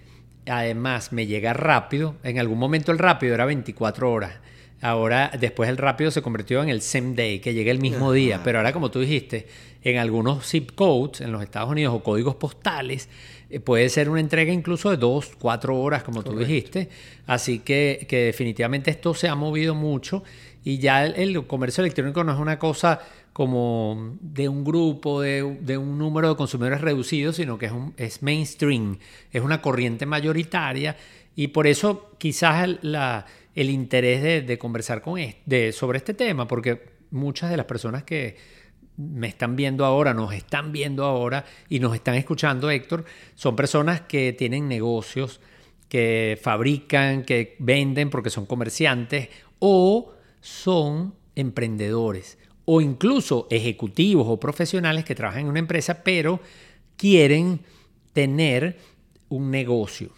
además 0.47 1.13
me 1.13 1.27
llega 1.27 1.53
rápido, 1.53 2.15
en 2.23 2.39
algún 2.39 2.59
momento 2.59 2.93
el 2.93 2.99
rápido 2.99 3.35
era 3.35 3.47
24 3.47 4.11
horas. 4.11 4.35
Ahora, 4.81 5.33
después 5.39 5.69
el 5.69 5.77
rápido 5.77 6.11
se 6.11 6.23
convirtió 6.23 6.63
en 6.63 6.69
el 6.69 6.83
same 6.83 7.15
day, 7.15 7.41
que 7.41 7.53
llega 7.53 7.73
el 7.73 7.81
mismo 7.81 8.13
día. 8.13 8.41
Pero 8.45 8.59
ahora, 8.59 8.73
como 8.73 8.91
tú 8.91 9.01
dijiste, 9.01 9.47
en 9.83 9.99
algunos 9.99 10.47
zip 10.47 10.73
codes 10.75 11.21
en 11.21 11.33
los 11.33 11.43
Estados 11.43 11.71
Unidos 11.71 11.95
o 11.95 12.03
códigos 12.03 12.37
postales, 12.37 13.09
eh, 13.51 13.61
puede 13.61 13.89
ser 13.89 14.09
una 14.09 14.21
entrega 14.21 14.53
incluso 14.53 14.91
de 14.91 14.97
dos, 14.97 15.33
cuatro 15.39 15.79
horas, 15.81 16.03
como 16.05 16.23
tú 16.23 16.37
dijiste. 16.37 16.89
Así 17.27 17.61
que, 17.61 18.07
que, 18.09 18.27
definitivamente 18.27 18.91
esto 18.91 19.15
se 19.15 19.29
ha 19.29 19.35
movido 19.35 19.75
mucho 19.75 20.23
y 20.65 20.79
ya 20.79 21.07
el, 21.07 21.47
comercio 21.47 21.83
electrónico 21.83 22.23
no 22.25 22.33
es 22.33 22.39
una 22.39 22.59
cosa 22.59 23.01
como 23.33 24.17
de 24.21 24.49
un 24.49 24.65
grupo, 24.65 25.23
de, 25.23 25.43
un 25.43 25.99
número 25.99 26.29
de 26.29 26.37
consumidores 26.37 26.81
reducido, 26.81 27.33
sino 27.33 27.57
que 27.57 27.67
es, 27.67 27.73
un, 27.73 27.95
es 27.97 28.23
mainstream, 28.23 28.99
es 29.33 29.43
una 29.43 29.63
corriente 29.63 30.07
mayoritaria 30.07 30.97
y 31.37 31.49
por 31.49 31.67
eso 31.67 32.11
quizás 32.19 32.69
la, 32.83 33.27
el 33.59 33.71
interés 33.71 34.23
de, 34.23 34.43
de 34.43 34.57
conversar 34.57 35.03
con 35.03 35.21
de, 35.45 35.73
sobre 35.73 35.99
este 35.99 36.15
tema, 36.15 36.47
porque 36.47 36.81
muchas 37.11 37.51
de 37.51 37.57
las 37.57 37.67
personas 37.67 38.05
que 38.05 38.37
me 38.97 39.27
están 39.27 39.57
viendo 39.57 39.85
ahora, 39.85 40.15
nos 40.15 40.33
están 40.33 40.71
viendo 40.71 41.05
ahora 41.05 41.45
y 41.69 41.81
nos 41.81 41.93
están 41.93 42.15
escuchando, 42.15 42.71
Héctor, 42.71 43.05
son 43.35 43.57
personas 43.57 44.03
que 44.03 44.33
tienen 44.33 44.69
negocios, 44.69 45.41
que 45.89 46.39
fabrican, 46.41 47.25
que 47.25 47.57
venden 47.59 48.11
porque 48.11 48.31
son 48.31 48.47
comerciantes 48.47 49.29
o 49.59 50.13
son 50.41 51.15
emprendedores 51.35 52.39
o 52.65 52.81
incluso 52.81 53.49
ejecutivos 53.51 54.29
o 54.29 54.39
profesionales 54.39 55.05
que 55.05 55.17
trabajan 55.17 55.43
en 55.43 55.49
una 55.49 55.59
empresa 55.59 56.05
pero 56.05 56.41
quieren 56.97 57.61
tener 58.13 58.79
un 59.31 59.51
negocio. 59.51 60.11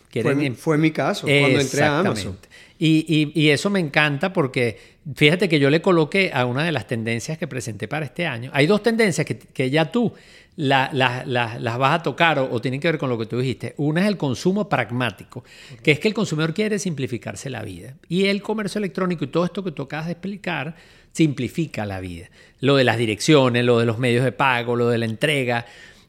fue, 0.56 0.76
mi 0.76 0.90
caso 0.90 1.26
cuando 1.26 1.60
entré 1.60 1.82
a 1.82 2.00
Amazon. 2.00 2.38
Y, 2.82 3.30
y, 3.34 3.50
eso 3.50 3.68
me 3.68 3.78
encanta 3.78 4.32
porque 4.32 4.78
fíjate 5.14 5.50
que 5.50 5.58
yo 5.60 5.68
le 5.68 5.82
coloqué 5.82 6.30
a 6.32 6.46
una 6.46 6.64
de 6.64 6.72
las 6.72 6.86
tendencias 6.86 7.36
que 7.36 7.46
presenté 7.46 7.88
para 7.88 8.06
este 8.06 8.26
año. 8.26 8.50
Hay 8.54 8.66
dos 8.66 8.82
tendencias 8.82 9.26
que, 9.26 9.36
que 9.36 9.68
ya 9.68 9.92
tú 9.92 10.14
las 10.56 11.78
vas 11.78 12.00
a 12.00 12.02
tocar 12.02 12.38
o, 12.38 12.60
tienen 12.60 12.80
que 12.80 12.88
ver 12.88 12.98
con 12.98 13.10
lo 13.10 13.18
que 13.18 13.26
tú 13.26 13.38
dijiste. 13.38 13.74
Una 13.76 14.02
es 14.02 14.08
el 14.08 14.16
consumo 14.16 14.68
pragmático, 14.68 15.44
que 15.82 15.92
es 15.92 16.00
que 16.00 16.08
el 16.08 16.14
consumidor 16.14 16.54
quiere 16.54 16.78
simplificarse 16.78 17.50
la 17.50 17.62
vida. 17.62 17.94
Y 18.08 18.26
el 18.26 18.42
comercio 18.42 18.78
electrónico 18.78 19.24
y 19.24 19.28
todo 19.28 19.44
esto 19.44 19.62
que 19.62 19.72
tú 19.72 19.82
acabas 19.82 20.06
de 20.06 20.12
explicar 20.12 20.74
simplifica 21.12 21.86
la 21.86 22.00
vida. 22.00 22.30
Lo 22.60 22.76
de 22.76 22.84
las 22.84 22.98
direcciones, 22.98 23.64
lo 23.64 23.78
de 23.78 23.86
los 23.86 23.98
medios 23.98 24.24
de 24.24 24.32
pago, 24.32 24.76
lo 24.76 24.88
de 24.88 24.98
la 24.98 25.06
entrega. 25.06 25.66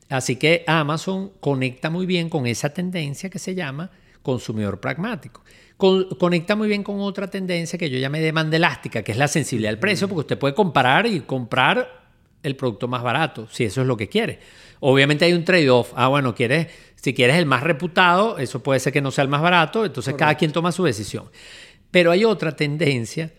Así 0.09 0.35
que 0.35 0.63
Amazon 0.67 1.31
conecta 1.39 1.89
muy 1.89 2.05
bien 2.05 2.29
con 2.29 2.45
esa 2.47 2.69
tendencia 2.73 3.29
que 3.29 3.39
se 3.39 3.55
llama 3.55 3.91
consumidor 4.21 4.79
pragmático. 4.79 5.43
Conecta 6.17 6.55
muy 6.55 6.67
bien 6.67 6.83
con 6.83 7.01
otra 7.01 7.27
tendencia 7.27 7.79
que 7.79 7.89
yo 7.89 7.97
llamé 7.97 8.19
demanda 8.19 8.55
elástica, 8.55 9.01
que 9.01 9.11
es 9.11 9.17
la 9.17 9.27
sensibilidad 9.27 9.71
al 9.71 9.79
precio, 9.79 10.07
porque 10.07 10.19
usted 10.21 10.37
puede 10.37 10.53
comparar 10.53 11.07
y 11.07 11.21
comprar 11.21 12.01
el 12.43 12.55
producto 12.55 12.87
más 12.87 13.01
barato, 13.01 13.47
si 13.51 13.65
eso 13.65 13.81
es 13.81 13.87
lo 13.87 13.97
que 13.97 14.07
quiere. 14.07 14.39
Obviamente 14.79 15.25
hay 15.25 15.33
un 15.33 15.43
trade-off. 15.43 15.91
Ah, 15.95 16.07
bueno, 16.07 16.35
quieres, 16.35 16.67
si 16.95 17.13
quieres 17.13 17.37
el 17.37 17.45
más 17.45 17.63
reputado, 17.63 18.37
eso 18.37 18.61
puede 18.61 18.79
ser 18.79 18.93
que 18.93 19.01
no 19.01 19.11
sea 19.11 19.23
el 19.23 19.29
más 19.29 19.41
barato, 19.41 19.85
entonces 19.85 20.13
cada 20.15 20.35
quien 20.35 20.51
toma 20.51 20.71
su 20.71 20.83
decisión. 20.83 21.25
Pero 21.89 22.11
hay 22.11 22.25
otra 22.25 22.55
tendencia, 22.55 23.31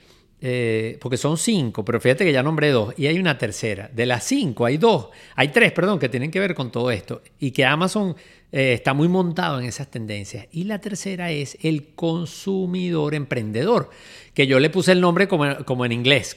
eh, 0.45 0.99
porque 1.01 1.17
son 1.17 1.39
cinco, 1.39 1.85
pero 1.85 2.01
fíjate 2.01 2.25
que 2.25 2.33
ya 2.33 2.43
nombré 2.43 2.71
dos, 2.71 2.93
y 2.99 3.07
hay 3.07 3.19
una 3.21 3.39
tercera. 3.39 3.89
De 3.95 4.07
las 4.07 4.25
cinco 4.25 4.67
hay 4.67 4.77
dos, 4.77 5.09
hay 5.37 5.49
tres, 5.49 5.71
perdón, 5.71 6.01
que 6.01 6.09
tienen 6.09 6.33
que 6.33 6.41
ver 6.41 6.57
con 6.57 6.73
todo 6.73 6.91
esto, 6.91 7.23
y 7.39 7.53
que 7.53 7.65
Amazon 7.65 8.17
eh, 8.51 8.73
está 8.73 8.93
muy 8.93 9.07
montado 9.07 9.61
en 9.61 9.67
esas 9.67 9.89
tendencias. 9.89 10.49
Y 10.51 10.65
la 10.65 10.81
tercera 10.81 11.31
es 11.31 11.57
el 11.63 11.95
consumidor 11.95 13.15
emprendedor, 13.15 13.91
que 14.35 14.49
yo 14.49 14.59
le 14.59 14.69
puse 14.69 14.91
el 14.91 15.01
nombre 15.01 15.29
como, 15.29 15.65
como 15.65 15.87
en 15.87 15.93
inglés, 15.93 16.35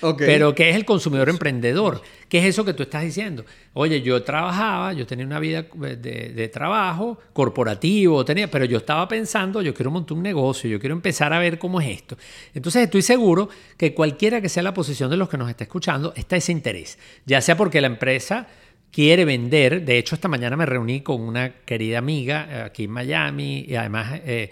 consupreneurship. 0.00 0.38
Pero 0.38 0.54
¿qué 0.54 0.70
es 0.70 0.76
el 0.76 0.84
consumidor 0.84 1.28
emprendedor? 1.28 2.02
¿Qué 2.28 2.38
es 2.38 2.44
eso 2.44 2.64
que 2.64 2.74
tú 2.74 2.82
estás 2.82 3.02
diciendo? 3.02 3.44
Oye, 3.74 4.02
yo 4.02 4.22
trabajaba, 4.22 4.92
yo 4.92 5.06
tenía 5.06 5.24
una 5.24 5.40
vida 5.40 5.62
de, 5.62 6.50
trabajo 6.52 7.18
corporativo, 7.32 8.24
tenía, 8.24 8.50
pero 8.50 8.64
yo 8.64 8.78
estaba 8.78 9.08
pensando, 9.08 9.62
yo 9.62 9.72
quiero 9.74 9.90
montar 9.90 10.16
un 10.16 10.22
negocio, 10.22 10.68
yo 10.68 10.78
quiero 10.78 10.94
empezar 10.94 11.32
a 11.32 11.38
ver 11.38 11.58
cómo 11.58 11.80
es 11.80 11.88
esto. 11.88 12.16
Entonces 12.54 12.82
estoy 12.82 13.02
seguro 13.02 13.48
que 13.76 13.94
cualquiera 13.94 14.40
que 14.40 14.48
sea 14.48 14.62
la 14.62 14.74
posición 14.74 15.10
de 15.10 15.16
los 15.16 15.28
que 15.28 15.38
nos 15.38 15.48
está 15.48 15.64
escuchando, 15.64 16.12
está 16.16 16.36
ese 16.36 16.52
interés, 16.52 16.98
ya 17.24 17.40
sea 17.40 17.56
porque 17.56 17.80
la 17.80 17.86
empresa 17.86 18.46
quiere 18.90 19.24
vender. 19.24 19.84
De 19.84 19.98
hecho, 19.98 20.14
esta 20.14 20.28
mañana 20.28 20.56
me 20.56 20.66
reuní 20.66 21.00
con 21.00 21.20
una 21.20 21.50
querida 21.64 21.98
amiga 21.98 22.48
eh, 22.50 22.62
aquí 22.62 22.84
en 22.84 22.90
Miami 22.90 23.64
y 23.68 23.74
además 23.74 24.20
eh, 24.24 24.50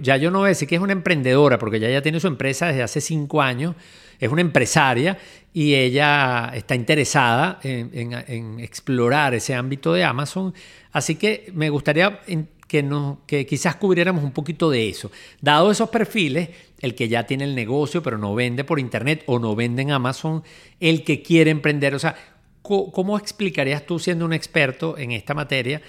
ya 0.00 0.16
yo 0.16 0.30
no 0.30 0.40
voy 0.40 0.46
a 0.46 0.48
decir 0.50 0.68
que 0.68 0.76
es 0.76 0.80
una 0.80 0.92
emprendedora 0.92 1.58
porque 1.58 1.80
ya 1.80 1.90
ya 1.90 2.02
tiene 2.02 2.20
su 2.20 2.28
empresa 2.28 2.68
desde 2.68 2.82
hace 2.82 3.00
cinco 3.00 3.42
años 3.42 3.74
es 4.22 4.30
una 4.30 4.40
empresaria 4.40 5.18
y 5.52 5.74
ella 5.74 6.52
está 6.54 6.76
interesada 6.76 7.58
en, 7.64 8.60
explorar 8.60 9.34
ese 9.34 9.52
ámbito 9.52 9.92
de 9.94 10.04
Amazon. 10.04 10.54
Así 10.92 11.16
que 11.16 11.50
me 11.54 11.70
gustaría 11.70 12.20
que, 12.68 13.46
quizás 13.46 13.74
cubriéramos 13.74 14.22
un 14.22 14.30
poquito 14.30 14.70
de 14.70 14.88
eso. 14.88 15.10
Dado 15.40 15.72
esos 15.72 15.90
perfiles, 15.90 16.50
el 16.80 16.94
que 16.94 17.08
ya 17.08 17.26
tiene 17.26 17.42
el 17.42 17.56
negocio 17.56 18.00
pero 18.00 18.16
no 18.16 18.32
vende 18.32 18.62
por 18.62 18.78
internet 18.78 19.24
o 19.26 19.40
no 19.40 19.56
vende 19.56 19.82
en 19.82 19.90
Amazon, 19.90 20.44
el 20.78 21.02
que 21.02 21.20
quiere 21.20 21.50
emprender, 21.50 21.92
o 21.96 21.98
sea, 21.98 22.14
¿cómo 22.62 23.18
explicarías 23.18 23.84
tú 23.84 23.98
siendo 23.98 24.24
un 24.24 24.32
experto 24.32 24.96
en 24.96 25.10
esta 25.10 25.34
materia? 25.34 25.82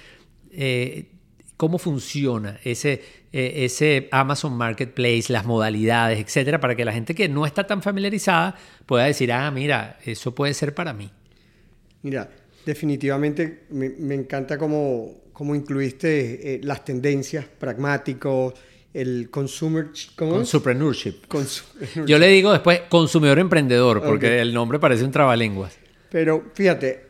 Eh, 0.51 1.05
cómo 1.63 1.77
funciona 1.77 2.59
ese, 2.65 3.01
eh, 3.31 3.63
ese 3.63 4.09
Amazon 4.11 4.51
Marketplace, 4.51 5.27
las 5.29 5.45
modalidades, 5.45 6.19
etcétera, 6.19 6.59
para 6.59 6.75
que 6.75 6.83
la 6.83 6.91
gente 6.91 7.15
que 7.15 7.29
no 7.29 7.45
está 7.45 7.65
tan 7.65 7.81
familiarizada 7.81 8.53
pueda 8.85 9.05
decir, 9.05 9.31
ah, 9.31 9.49
mira, 9.49 9.97
eso 10.03 10.35
puede 10.35 10.53
ser 10.53 10.75
para 10.75 10.91
mí. 10.91 11.09
Mira, 12.01 12.29
definitivamente 12.65 13.63
me, 13.69 14.13
encanta 14.13 14.57
cómo, 14.57 15.21
cómo 15.31 15.55
incluiste 15.55 16.55
eh, 16.55 16.59
las 16.63 16.83
tendencias, 16.83 17.45
pragmáticos, 17.45 18.55
el 18.93 19.29
consumer... 19.29 19.87
Consumership. 20.17 21.13
Yo 22.05 22.19
le 22.19 22.27
digo 22.27 22.51
después 22.51 22.81
consumidor 22.89 23.39
emprendedor, 23.39 24.03
porque 24.03 24.41
el 24.41 24.53
nombre 24.53 24.79
parece 24.79 25.05
un 25.05 25.11
trabalenguas. 25.11 25.77
Pero 26.11 26.51
fíjate, 26.53 27.05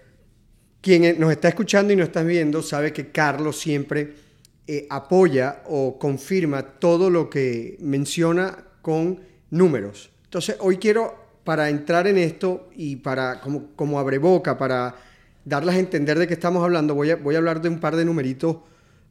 quien 0.80 1.20
nos 1.20 1.32
está 1.32 1.48
escuchando 1.48 1.92
y 1.92 1.96
nos 1.96 2.10
está 2.10 2.22
viendo 2.22 2.62
sabe 2.62 2.94
que 2.94 3.08
Carlos 3.08 3.58
siempre 3.58 4.22
eh, 4.68 4.88
apoya 4.90 5.64
o 5.68 5.98
confirma 6.00 6.64
todo 6.64 7.10
lo 7.10 7.30
que 7.30 7.78
menciona 7.80 8.66
con 8.82 9.20
números. 9.50 10.10
Entonces, 10.26 10.56
hoy 10.60 10.78
quiero, 10.78 11.16
para 11.44 11.70
entrar 11.70 12.08
en 12.08 12.18
esto 12.18 12.70
y 12.76 12.96
para, 12.98 13.42
como, 13.42 13.76
como 13.76 14.00
abre 14.00 14.18
boca, 14.18 14.58
para 14.58 14.96
darles 15.46 15.76
a 15.76 15.80
entender 15.80 16.18
de 16.18 16.28
qué 16.28 16.34
estamos 16.34 16.64
hablando, 16.64 16.96
voy 16.96 17.12
a, 17.12 17.18
voy 17.18 17.36
a 17.36 17.40
hablar 17.40 17.62
de 17.62 17.70
un 17.70 17.80
par 17.80 17.96
de 17.96 18.06
numeritos 18.06 18.58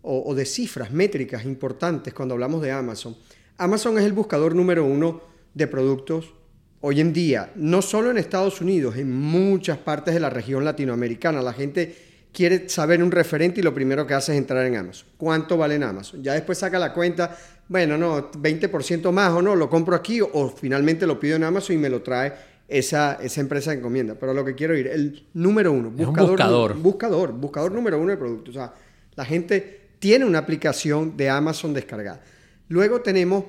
o, 0.01 0.23
o 0.27 0.35
de 0.35 0.47
cifras, 0.47 0.91
métricas 0.91 1.45
importantes 1.45 2.15
cuando 2.15 2.35
hablamos 2.35 2.63
de 2.63 2.73
Amazon. 2.73 3.17
Amazon 3.59 3.99
es 3.99 4.05
el 4.05 4.13
buscador 4.13 4.55
número 4.55 4.85
uno 4.85 5.21
de 5.55 5.67
productos 5.67 6.35
hoy 6.81 7.01
en 7.01 7.13
día, 7.13 7.53
no 7.55 7.81
solo 7.81 8.11
en 8.11 8.19
Estados 8.19 8.61
Unidos, 8.61 8.97
en 8.97 9.13
muchas 9.13 9.79
partes 9.79 10.15
de 10.15 10.21
la 10.21 10.31
región 10.31 10.65
latinoamericana. 10.65 11.41
La 11.41 11.53
gente 11.53 12.12
quiere 12.33 12.69
saber 12.69 13.03
un 13.03 13.11
referente 13.11 13.61
y 13.61 13.63
lo 13.63 13.75
primero 13.75 14.07
que 14.07 14.15
hace 14.15 14.33
es 14.33 14.39
entrar 14.39 14.67
en 14.67 14.77
Amazon. 14.77 15.09
¿Cuánto 15.17 15.57
vale 15.57 15.75
en 15.75 15.83
Amazon? 15.83 16.23
Ya 16.23 16.33
después 16.33 16.59
saca 16.59 16.79
la 16.79 16.93
cuenta, 16.93 17.37
bueno, 17.69 17.99
no, 17.99 18.31
20% 18.33 19.13
más 19.13 19.33
o 19.33 19.43
no, 19.43 19.55
lo 19.55 19.69
compro 19.69 19.95
aquí 19.95 20.21
o, 20.21 20.49
finalmente 20.49 21.07
lo 21.07 21.21
pido 21.21 21.37
en 21.37 21.45
Amazon 21.45 21.77
y 21.77 21.79
me 21.79 21.91
lo 21.91 22.03
trae 22.03 22.33
esa, 22.67 23.15
esa 23.23 23.41
empresa 23.41 23.71
de 23.71 23.79
encomienda. 23.79 24.15
Pero 24.19 24.33
lo 24.33 24.45
que 24.45 24.55
quiero 24.55 24.77
ir, 24.77 24.87
el 24.87 25.29
número 25.35 25.73
uno, 25.73 25.91
buscador, 25.91 26.31
buscador. 26.31 26.75
buscador, 26.77 27.33
buscador 27.33 27.73
número 27.73 27.99
uno 28.01 28.11
de 28.11 28.17
productos. 28.17 28.57
O 28.57 28.59
sea, 28.59 28.75
la 29.15 29.25
gente 29.25 29.91
tiene 29.99 30.25
una 30.25 30.39
aplicación 30.39 31.17
de 31.17 31.29
Amazon 31.29 31.75
descargada. 31.75 32.23
Luego 32.69 33.03
tenemos 33.03 33.45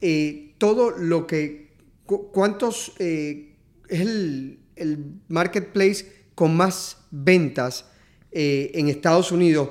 eh, 0.00 0.54
todo 0.58 0.90
lo 0.90 1.26
que, 1.26 1.72
cuántos, 2.04 2.92
eh, 2.98 3.54
es 3.88 4.00
el, 4.00 4.58
el 4.74 4.98
marketplace 5.28 6.24
con 6.34 6.56
más 6.56 6.98
ventas 7.12 7.86
eh, 8.36 8.72
en 8.74 8.88
Estados 8.88 9.30
Unidos, 9.30 9.68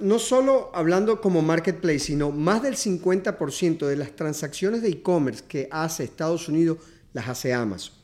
no 0.00 0.20
solo 0.20 0.70
hablando 0.72 1.20
como 1.20 1.42
marketplace, 1.42 1.98
sino 1.98 2.30
más 2.30 2.62
del 2.62 2.76
50% 2.76 3.88
de 3.88 3.96
las 3.96 4.14
transacciones 4.14 4.82
de 4.82 4.90
e-commerce 4.90 5.42
que 5.48 5.66
hace 5.72 6.04
Estados 6.04 6.48
Unidos 6.48 6.78
las 7.12 7.28
hace 7.28 7.52
Amazon. 7.52 7.94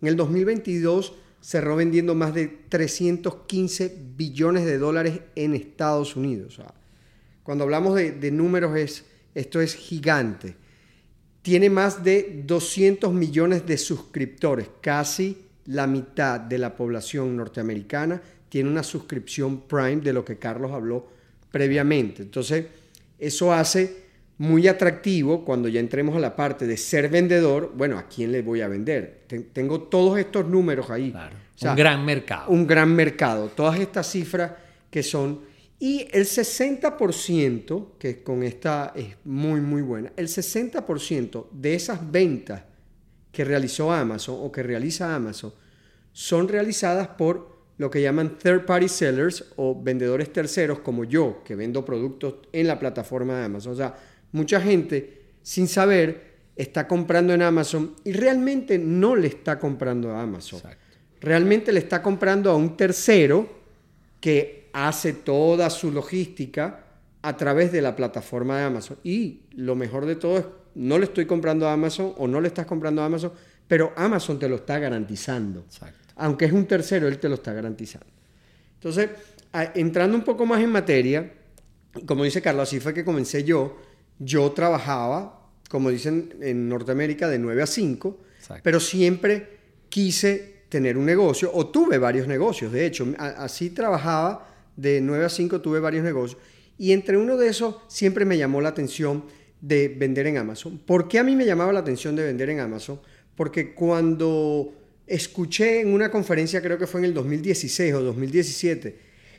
En 0.00 0.06
el 0.06 0.16
2022 0.16 1.14
cerró 1.40 1.74
vendiendo 1.74 2.14
más 2.14 2.32
de 2.32 2.46
315 2.46 3.92
billones 4.16 4.64
de 4.64 4.78
dólares 4.78 5.18
en 5.34 5.54
Estados 5.56 6.14
Unidos. 6.14 6.60
cuando 7.42 7.64
hablamos 7.64 7.96
de, 7.96 8.12
de 8.12 8.30
números, 8.30 8.76
es, 8.76 9.04
esto 9.34 9.60
es 9.60 9.74
gigante. 9.74 10.54
Tiene 11.42 11.70
más 11.70 12.04
de 12.04 12.44
200 12.46 13.12
millones 13.12 13.66
de 13.66 13.78
suscriptores, 13.78 14.68
casi 14.80 15.48
la 15.64 15.88
mitad 15.88 16.38
de 16.38 16.58
la 16.58 16.76
población 16.76 17.36
norteamericana 17.36 18.22
tiene 18.52 18.68
una 18.68 18.82
suscripción 18.82 19.62
Prime 19.62 20.02
de 20.02 20.12
lo 20.12 20.26
que 20.26 20.36
Carlos 20.36 20.72
habló 20.72 21.08
previamente. 21.50 22.20
Entonces, 22.20 22.66
eso 23.18 23.50
hace 23.50 24.02
muy 24.36 24.68
atractivo 24.68 25.42
cuando 25.42 25.70
ya 25.70 25.80
entremos 25.80 26.14
a 26.16 26.18
la 26.18 26.36
parte 26.36 26.66
de 26.66 26.76
ser 26.76 27.08
vendedor. 27.08 27.72
Bueno, 27.74 27.96
¿a 27.96 28.06
quién 28.08 28.30
le 28.30 28.42
voy 28.42 28.60
a 28.60 28.68
vender? 28.68 29.22
tengo 29.54 29.84
todos 29.84 30.18
estos 30.18 30.46
números 30.46 30.90
ahí. 30.90 31.14
un 31.62 31.74
gran 31.74 32.04
mercado. 32.04 32.50
Un 32.50 32.66
gran 32.66 32.94
mercado. 32.94 33.48
Todas 33.48 33.80
estas 33.80 34.10
cifras 34.10 34.52
que 34.90 35.02
son... 35.02 35.40
Y 35.78 36.06
el 36.12 36.26
60%, 36.26 37.86
que 37.98 38.22
con 38.22 38.42
esta 38.42 38.92
es 38.94 39.16
muy, 39.24 39.62
muy 39.62 39.80
buena, 39.80 40.12
el 40.14 40.28
60% 40.28 41.46
de 41.52 41.74
esas 41.74 42.12
ventas 42.12 42.64
que 43.32 43.46
realizó 43.46 43.90
Amazon 43.90 44.36
o 44.42 44.52
que 44.52 44.62
realiza 44.62 45.14
Amazon 45.14 45.54
son 46.12 46.48
realizadas 46.48 47.08
por 47.08 47.51
lo 47.82 47.90
que 47.90 48.00
llaman 48.00 48.38
third 48.38 48.64
party 48.64 48.86
sellers 48.86 49.44
o 49.56 49.74
vendedores 49.82 50.32
terceros 50.32 50.78
como 50.78 51.02
yo, 51.02 51.42
que 51.44 51.56
vendo 51.56 51.84
productos 51.84 52.34
en 52.52 52.68
la 52.68 52.78
plataforma 52.78 53.40
de 53.40 53.46
Amazon. 53.46 53.72
O 53.72 53.74
sea, 53.74 53.96
mucha 54.30 54.60
gente 54.60 55.22
sin 55.42 55.66
saber 55.66 56.30
está 56.54 56.86
comprando 56.86 57.34
en 57.34 57.42
Amazon 57.42 57.96
y 58.04 58.12
realmente 58.12 58.78
no 58.78 59.16
le 59.16 59.26
está 59.26 59.58
comprando 59.58 60.12
a 60.12 60.22
Amazon. 60.22 60.60
Realmente 61.20 61.72
le 61.72 61.80
está 61.80 62.00
comprando 62.00 62.52
a 62.52 62.56
un 62.56 62.76
tercero 62.76 63.48
que 64.20 64.68
hace 64.72 65.12
toda 65.12 65.68
su 65.68 65.90
logística 65.90 66.84
a 67.20 67.36
través 67.36 67.72
de 67.72 67.82
la 67.82 67.96
plataforma 67.96 68.58
de 68.58 68.64
Amazon. 68.64 68.96
Y 69.02 69.40
lo 69.56 69.74
mejor 69.74 70.06
de 70.06 70.14
todo 70.14 70.38
es, 70.38 70.44
no 70.76 70.98
le 70.98 71.06
estoy 71.06 71.26
comprando 71.26 71.66
a 71.66 71.72
Amazon 71.72 72.14
o 72.16 72.28
no 72.28 72.40
le 72.40 72.46
estás 72.46 72.64
comprando 72.64 73.02
a 73.02 73.06
Amazon, 73.06 73.32
pero 73.66 73.92
Amazon 73.96 74.38
te 74.38 74.48
lo 74.48 74.54
está 74.54 74.78
garantizando. 74.78 75.62
Exacto 75.62 76.01
aunque 76.16 76.44
es 76.44 76.52
un 76.52 76.66
tercero, 76.66 77.08
él 77.08 77.18
te 77.18 77.28
lo 77.28 77.36
está 77.36 77.52
garantizando. 77.52 78.06
Entonces, 78.74 79.10
entrando 79.74 80.16
un 80.16 80.24
poco 80.24 80.46
más 80.46 80.60
en 80.62 80.70
materia, 80.70 81.32
como 82.06 82.24
dice 82.24 82.40
Carlos, 82.40 82.68
así 82.68 82.80
fue 82.80 82.94
que 82.94 83.04
comencé 83.04 83.44
yo, 83.44 83.78
yo 84.18 84.50
trabajaba, 84.52 85.48
como 85.68 85.90
dicen 85.90 86.34
en 86.40 86.68
Norteamérica, 86.68 87.28
de 87.28 87.38
9 87.38 87.62
a 87.62 87.66
5, 87.66 88.18
Exacto. 88.38 88.62
pero 88.64 88.80
siempre 88.80 89.58
quise 89.88 90.62
tener 90.68 90.96
un 90.96 91.04
negocio, 91.04 91.50
o 91.52 91.66
tuve 91.66 91.98
varios 91.98 92.26
negocios, 92.26 92.72
de 92.72 92.86
hecho, 92.86 93.06
así 93.18 93.70
trabajaba 93.70 94.48
de 94.76 95.00
9 95.02 95.26
a 95.26 95.28
5, 95.28 95.60
tuve 95.60 95.80
varios 95.80 96.02
negocios, 96.02 96.40
y 96.78 96.92
entre 96.92 97.18
uno 97.18 97.36
de 97.36 97.48
esos 97.48 97.76
siempre 97.88 98.24
me 98.24 98.38
llamó 98.38 98.60
la 98.60 98.70
atención 98.70 99.24
de 99.60 99.88
vender 99.88 100.26
en 100.26 100.38
Amazon. 100.38 100.78
¿Por 100.78 101.08
qué 101.08 101.18
a 101.18 101.22
mí 101.22 101.36
me 101.36 101.44
llamaba 101.44 101.72
la 101.72 101.80
atención 101.80 102.16
de 102.16 102.24
vender 102.24 102.50
en 102.50 102.60
Amazon? 102.60 103.00
Porque 103.36 103.74
cuando 103.74 104.74
escuché 105.14 105.80
en 105.80 105.92
una 105.92 106.10
conferencia, 106.10 106.62
creo 106.62 106.78
que 106.78 106.86
fue 106.86 107.00
en 107.00 107.06
el 107.06 107.14
2016 107.14 107.94
o 107.94 108.02
2017, 108.02 108.96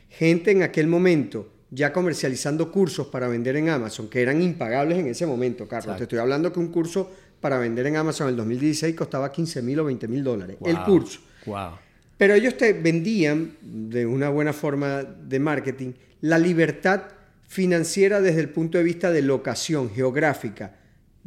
gente 0.08 0.50
en 0.50 0.62
aquel 0.62 0.86
momento 0.86 1.50
ya 1.70 1.92
comercializando 1.92 2.70
cursos 2.70 3.08
para 3.08 3.26
vender 3.26 3.56
en 3.56 3.68
Amazon, 3.68 4.08
que 4.08 4.22
eran 4.22 4.40
impagables 4.40 4.98
en 4.98 5.08
ese 5.08 5.26
momento, 5.26 5.66
Carlos. 5.66 5.86
Exacto. 5.86 5.98
Te 5.98 6.04
estoy 6.04 6.18
hablando 6.20 6.52
que 6.52 6.60
un 6.60 6.68
curso 6.68 7.10
para 7.40 7.58
vender 7.58 7.86
en 7.86 7.96
Amazon 7.96 8.28
en 8.28 8.30
el 8.30 8.36
2016 8.36 8.94
costaba 8.94 9.32
15 9.32 9.62
mil 9.62 9.80
o 9.80 9.84
20 9.84 10.06
mil 10.06 10.22
dólares. 10.22 10.56
El 10.64 10.80
curso. 10.82 11.20
Wow. 11.46 11.72
Pero 12.16 12.34
ellos 12.34 12.56
te 12.56 12.72
vendían, 12.72 13.56
de 13.60 14.06
una 14.06 14.28
buena 14.28 14.52
forma 14.52 15.02
de 15.02 15.40
marketing, 15.40 15.92
la 16.20 16.38
libertad 16.38 17.02
financiera 17.48 18.20
desde 18.20 18.40
el 18.40 18.50
punto 18.50 18.78
de 18.78 18.84
vista 18.84 19.10
de 19.10 19.22
locación 19.22 19.90
geográfica. 19.90 20.76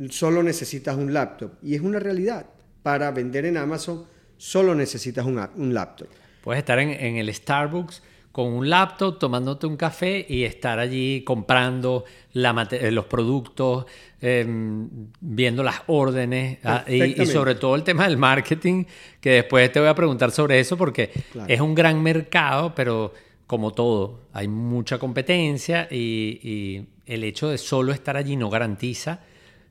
Solo 0.10 0.42
necesitas 0.44 0.96
un 0.96 1.14
laptop. 1.14 1.54
Y 1.62 1.76
es 1.76 1.82
una 1.82 2.00
realidad. 2.00 2.46
Para 2.84 3.12
vender 3.12 3.46
en 3.46 3.58
Amazon, 3.58 4.06
solo 4.38 4.74
necesitas 4.76 5.26
un, 5.26 5.40
un 5.56 5.74
laptop. 5.74 6.08
Puedes 6.44 6.60
estar 6.60 6.80
en, 6.80 6.90
en 6.92 7.18
el 7.18 7.34
Starbucks 7.34 8.04
con 8.32 8.54
un 8.54 8.70
laptop, 8.70 9.18
tomándote 9.18 9.66
un 9.66 9.76
café 9.78 10.24
y 10.30 10.44
estar 10.44 10.78
allí 10.78 11.24
comprando 11.24 12.06
la 12.34 12.68
eh, 12.72 12.92
los 12.92 13.06
productos, 13.06 13.86
em, 14.22 14.88
viendo 15.20 15.64
las 15.64 15.82
órdenes 15.88 16.60
ah, 16.64 16.84
y- 16.88 17.26
sobre 17.26 17.56
todo 17.56 17.76
el 17.76 17.84
tema 17.84 18.08
del 18.08 18.18
marketing, 18.18 18.86
que 19.20 19.32
después 19.32 19.72
te 19.72 19.80
voy 19.80 19.90
a 19.90 19.96
preguntar 19.96 20.30
sobre 20.32 20.60
eso 20.60 20.78
porque 20.78 21.10
Claro. 21.32 21.52
es 21.52 21.60
un 21.60 21.74
gran 21.74 22.02
mercado, 22.04 22.74
pero 22.76 23.12
como 23.48 23.72
todo, 23.74 24.22
hay 24.34 24.48
mucha 24.48 25.00
competencia 25.00 25.88
y, 25.90 26.40
y 26.44 26.88
el 27.06 27.24
hecho 27.24 27.50
de 27.50 27.58
solo 27.58 27.92
estar 27.92 28.18
allí 28.18 28.36
no 28.36 28.50
garantiza 28.50 29.22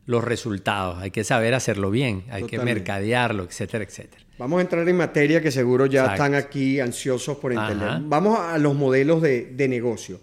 los 0.07 0.25
resultados. 0.25 0.99
Hay 0.99 1.11
que 1.11 1.25
saber 1.25 1.55
hacerlo 1.55 1.91
bien, 1.91 2.25
hay 2.31 2.45
que 2.45 2.59
mercadearlo, 2.59 3.45
etcétera, 3.45 3.85
etcétera. 3.85 4.25
Vamos 4.39 4.59
a 4.59 4.63
entrar 4.63 4.89
en 4.89 4.97
materia 4.97 5.41
que 5.43 5.51
seguro 5.51 5.87
ya 5.87 6.03
Exacto. 6.03 6.25
están 6.25 6.35
aquí 6.35 6.81
ansiosos 6.81 7.39
por 7.39 7.53
entender. 7.53 7.89
Ajá. 7.89 8.03
Vamos 8.05 8.39
a 8.39 8.57
los 8.59 8.75
modelos 8.75 9.21
de, 9.23 9.47
de 9.47 9.69
negocio. 9.69 10.21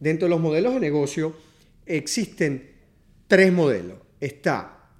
Dentro 0.00 0.26
de 0.26 0.30
los 0.30 0.40
modelos 0.40 0.74
de 0.74 0.80
negocio 0.80 1.36
existen 1.84 2.70
tres 3.26 3.52
modelos. 3.52 3.98
Está 4.20 4.90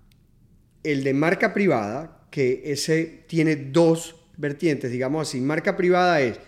el 0.83 1.03
de 1.03 1.15
marca 1.15 1.55
privada, 1.55 2.27
que 2.31 2.63
ese 2.67 3.25
tiene 3.27 3.57
dos 3.57 4.17
vertientes, 4.37 4.91
digamos 4.91 5.29
así. 5.29 5.41
Marca 5.41 5.77
privada 5.77 6.21
es 6.21 6.39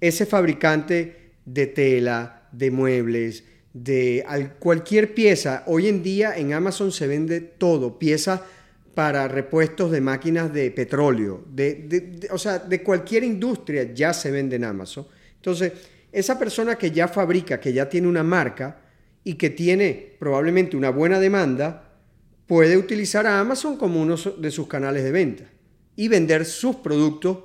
ese 0.00 0.26
fabricante 0.26 1.32
de 1.44 1.66
tela, 1.66 2.48
de 2.52 2.70
muebles, 2.70 3.44
de 3.82 4.24
al- 4.26 4.54
cualquier 4.54 5.14
pieza. 5.14 5.62
Hoy 5.66 5.88
en 5.88 6.02
día 6.02 6.36
en 6.36 6.54
Amazon 6.54 6.90
se 6.90 7.06
vende 7.06 7.40
todo, 7.40 7.98
piezas 7.98 8.40
para 8.94 9.28
repuestos 9.28 9.90
de 9.90 10.00
máquinas 10.00 10.50
de 10.52 10.70
petróleo, 10.70 11.44
de, 11.52 12.26
o 12.30 12.38
sea, 12.38 12.58
de 12.58 12.82
cualquier 12.82 13.22
industria 13.24 13.92
ya 13.92 14.14
se 14.14 14.30
vende 14.30 14.56
en 14.56 14.64
Amazon. 14.64 15.06
Entonces, 15.34 15.72
esa 16.10 16.38
persona 16.38 16.76
que 16.76 16.90
ya 16.90 17.06
fabrica, 17.06 17.60
que 17.60 17.74
ya 17.74 17.86
tiene 17.90 18.08
una 18.08 18.22
marca 18.22 18.80
y 19.22 19.34
que 19.34 19.50
tiene 19.50 20.16
probablemente 20.18 20.78
una 20.78 20.88
buena 20.88 21.20
demanda, 21.20 21.92
puede 22.46 22.78
utilizar 22.78 23.26
a 23.26 23.38
Amazon 23.40 23.76
como 23.76 24.00
uno 24.00 24.16
de 24.16 24.50
sus 24.50 24.66
canales 24.68 25.04
de 25.04 25.12
venta 25.12 25.44
y 25.96 26.08
vender 26.08 26.46
sus 26.46 26.76
productos 26.76 27.38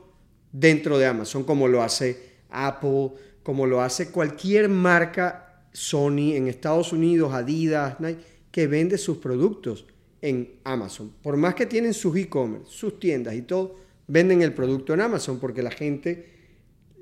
dentro 0.53 0.97
de 0.97 1.07
Amazon, 1.07 1.43
como 1.43 1.67
lo 1.67 1.81
hace 1.83 2.17
Apple, 2.50 3.11
como 3.43 3.65
lo 3.67 3.81
hace 3.81 4.11
cualquier 4.11 4.69
marca 4.69 5.50
Sony 5.72 6.36
en 6.36 6.48
Estados 6.48 6.94
Unidos, 6.94 7.34
Adidas, 7.34 8.00
Nike, 8.00 8.22
que 8.51 8.68
vende 8.68 8.98
sus 8.98 9.18
productos 9.18 9.86
en 10.22 10.55
Amazon. 10.64 11.12
Por 11.22 11.38
más 11.38 11.55
que 11.55 11.66
tienen 11.66 11.94
sus 11.94 12.16
e-commerce, 12.18 12.72
sus 12.72 13.00
tiendas 13.00 13.34
y 13.36 13.42
todo, 13.42 13.77
venden 14.07 14.42
el 14.42 14.53
producto 14.53 14.94
en 14.94 15.01
Amazon 15.01 15.40
porque 15.40 15.64
la 15.64 15.72
gente 15.72 16.25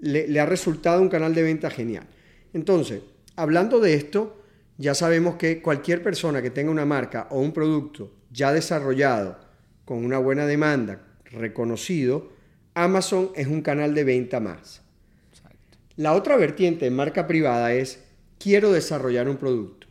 le, 0.02 0.28
le 0.28 0.40
ha 0.40 0.46
resultado 0.46 1.02
un 1.02 1.10
canal 1.10 1.34
de 1.34 1.44
venta 1.44 1.70
genial. 1.70 2.08
Entonces, 2.54 3.02
hablando 3.36 3.80
de 3.80 3.96
esto, 3.96 4.38
ya 4.78 4.94
sabemos 4.94 5.36
que 5.36 5.62
cualquier 5.62 6.02
persona 6.02 6.42
que 6.42 6.52
tenga 6.52 6.72
una 6.72 6.86
marca 6.86 7.28
o 7.32 7.40
un 7.40 7.52
producto 7.52 8.12
ya 8.32 8.54
desarrollado, 8.54 9.38
con 9.86 10.06
una 10.06 10.20
buena 10.20 10.46
demanda, 10.46 11.02
reconocido, 11.26 12.30
Amazon 12.76 13.32
es 13.36 13.48
un 13.48 13.62
canal 13.62 13.94
de 13.94 14.04
venta 14.04 14.40
más. 14.40 14.82
La 15.96 16.14
otra 16.14 16.38
vertiente 16.38 16.86
en 16.86 16.96
marca 16.96 17.28
privada 17.28 17.74
es, 17.74 18.04
quiero 18.40 18.72
desarrollar 18.72 19.30
un 19.30 19.38
producto. 19.38 19.88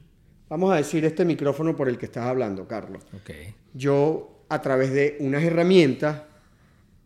Vamos 0.49 0.73
a 0.73 0.77
decir 0.77 1.05
este 1.05 1.25
micrófono 1.25 1.77
por 1.77 1.89
el 1.89 1.99
que 1.99 2.07
estás 2.07 2.25
hablando, 2.25 2.67
Carlos 2.67 3.05
Ok. 3.15 3.31
yo 3.75 4.45
a 4.49 4.63
través 4.63 4.93
de 4.93 5.19
unas 5.21 5.43
herramientas 5.45 6.23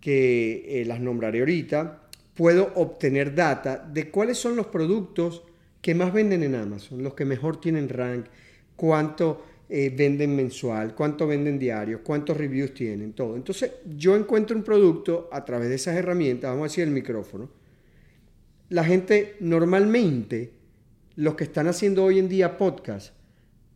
que 0.01 0.81
eh, 0.81 0.85
las 0.85 1.01
nombraré 1.01 1.41
ahorita, 1.41 2.03
puedo 2.35 2.73
obtener 2.77 3.35
data 3.35 3.77
de 3.93 4.11
cuáles 4.11 4.39
son 4.39 4.57
los 4.57 4.67
productos 4.69 5.43
que 5.81 5.95
más 5.95 6.13
venden 6.13 6.45
en 6.45 6.55
Amazon, 6.55 7.03
los 7.03 7.15
que 7.15 7.25
mejor 7.25 7.61
tienen 7.61 7.89
rank, 7.89 8.27
cuánto 8.77 9.45
eh, 9.69 9.93
venden 9.95 10.37
mensual, 10.37 10.95
cuánto 10.95 11.27
venden 11.27 11.59
diario, 11.59 12.03
cuántos 12.05 12.37
reviews 12.37 12.75
tienen, 12.75 13.13
todo. 13.13 13.37
Entonces 13.37 13.73
yo 13.97 14.15
encuentro 14.17 14.57
un 14.57 14.63
producto 14.63 15.29
a 15.33 15.45
través 15.45 15.69
de 15.69 15.75
esas 15.75 15.97
herramientas, 15.97 16.51
vamos 16.51 16.65
a 16.65 16.69
decir 16.69 16.85
el 16.85 16.91
micrófono. 16.91 17.49
La 18.69 18.85
gente 18.85 19.37
normalmente, 19.41 20.53
los 21.17 21.35
que 21.35 21.45
están 21.45 21.69
haciendo 21.69 22.05
hoy 22.05 22.19
en 22.19 22.29
día 22.29 22.57
podcast, 22.57 23.15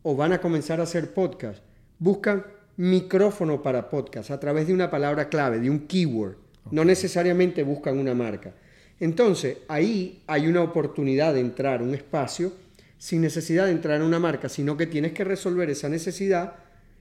o 0.02 0.14
van 0.14 0.32
a 0.32 0.40
comenzar 0.40 0.80
a 0.80 0.84
hacer 0.84 1.12
podcast, 1.12 1.62
buscan 1.98 2.44
micrófono 2.76 3.62
para 3.62 3.88
podcast 3.90 4.30
a 4.30 4.40
través 4.40 4.66
de 4.66 4.74
una 4.74 4.90
palabra 4.90 5.28
clave, 5.28 5.58
de 5.58 5.70
un 5.70 5.86
keyword. 5.86 6.36
No 6.70 6.84
necesariamente 6.84 7.62
buscan 7.62 7.98
una 7.98 8.14
marca. 8.14 8.54
Entonces, 8.98 9.58
ahí 9.68 10.22
hay 10.26 10.46
una 10.46 10.62
oportunidad 10.62 11.34
de 11.34 11.40
entrar 11.40 11.80
a 11.80 11.84
un 11.84 11.94
espacio 11.94 12.52
sin 12.98 13.20
necesidad 13.20 13.66
de 13.66 13.72
entrar 13.72 14.00
a 14.00 14.04
una 14.04 14.18
marca, 14.18 14.48
sino 14.48 14.76
que 14.76 14.86
tienes 14.86 15.12
que 15.12 15.24
resolver 15.24 15.68
esa 15.70 15.88
necesidad 15.88 16.54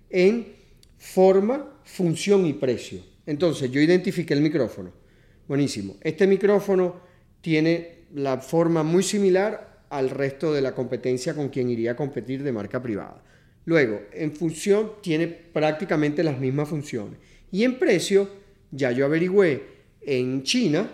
en 0.10 0.54
forma, 0.98 1.80
función 1.84 2.46
y 2.46 2.54
precio. 2.54 3.02
Entonces, 3.26 3.72
yo 3.72 3.80
identifiqué 3.80 4.34
el 4.34 4.42
micrófono. 4.42 4.92
Buenísimo. 5.48 5.96
Este 6.02 6.28
micrófono 6.28 6.96
tiene 7.42 8.06
la 8.14 8.38
forma 8.40 8.84
muy 8.84 9.04
similar 9.04 9.75
al 9.98 10.10
resto 10.10 10.54
de 10.54 10.62
la 10.62 10.76
competencia 10.76 11.34
con 11.34 11.50
quien 11.50 11.70
iría 11.70 11.92
a 11.92 11.96
competir 11.96 12.44
de 12.44 12.52
marca 12.52 12.82
privada. 12.82 13.24
Luego, 13.66 14.02
en 14.14 14.32
función 14.32 14.94
tiene 15.02 15.28
prácticamente 15.28 16.24
las 16.24 16.40
mismas 16.40 16.70
funciones. 16.70 17.20
Y 17.52 17.64
en 17.64 17.80
precio, 17.80 18.30
ya 18.72 18.92
yo 18.92 19.06
averigüé 19.06 19.64
en 20.02 20.44
China 20.44 20.90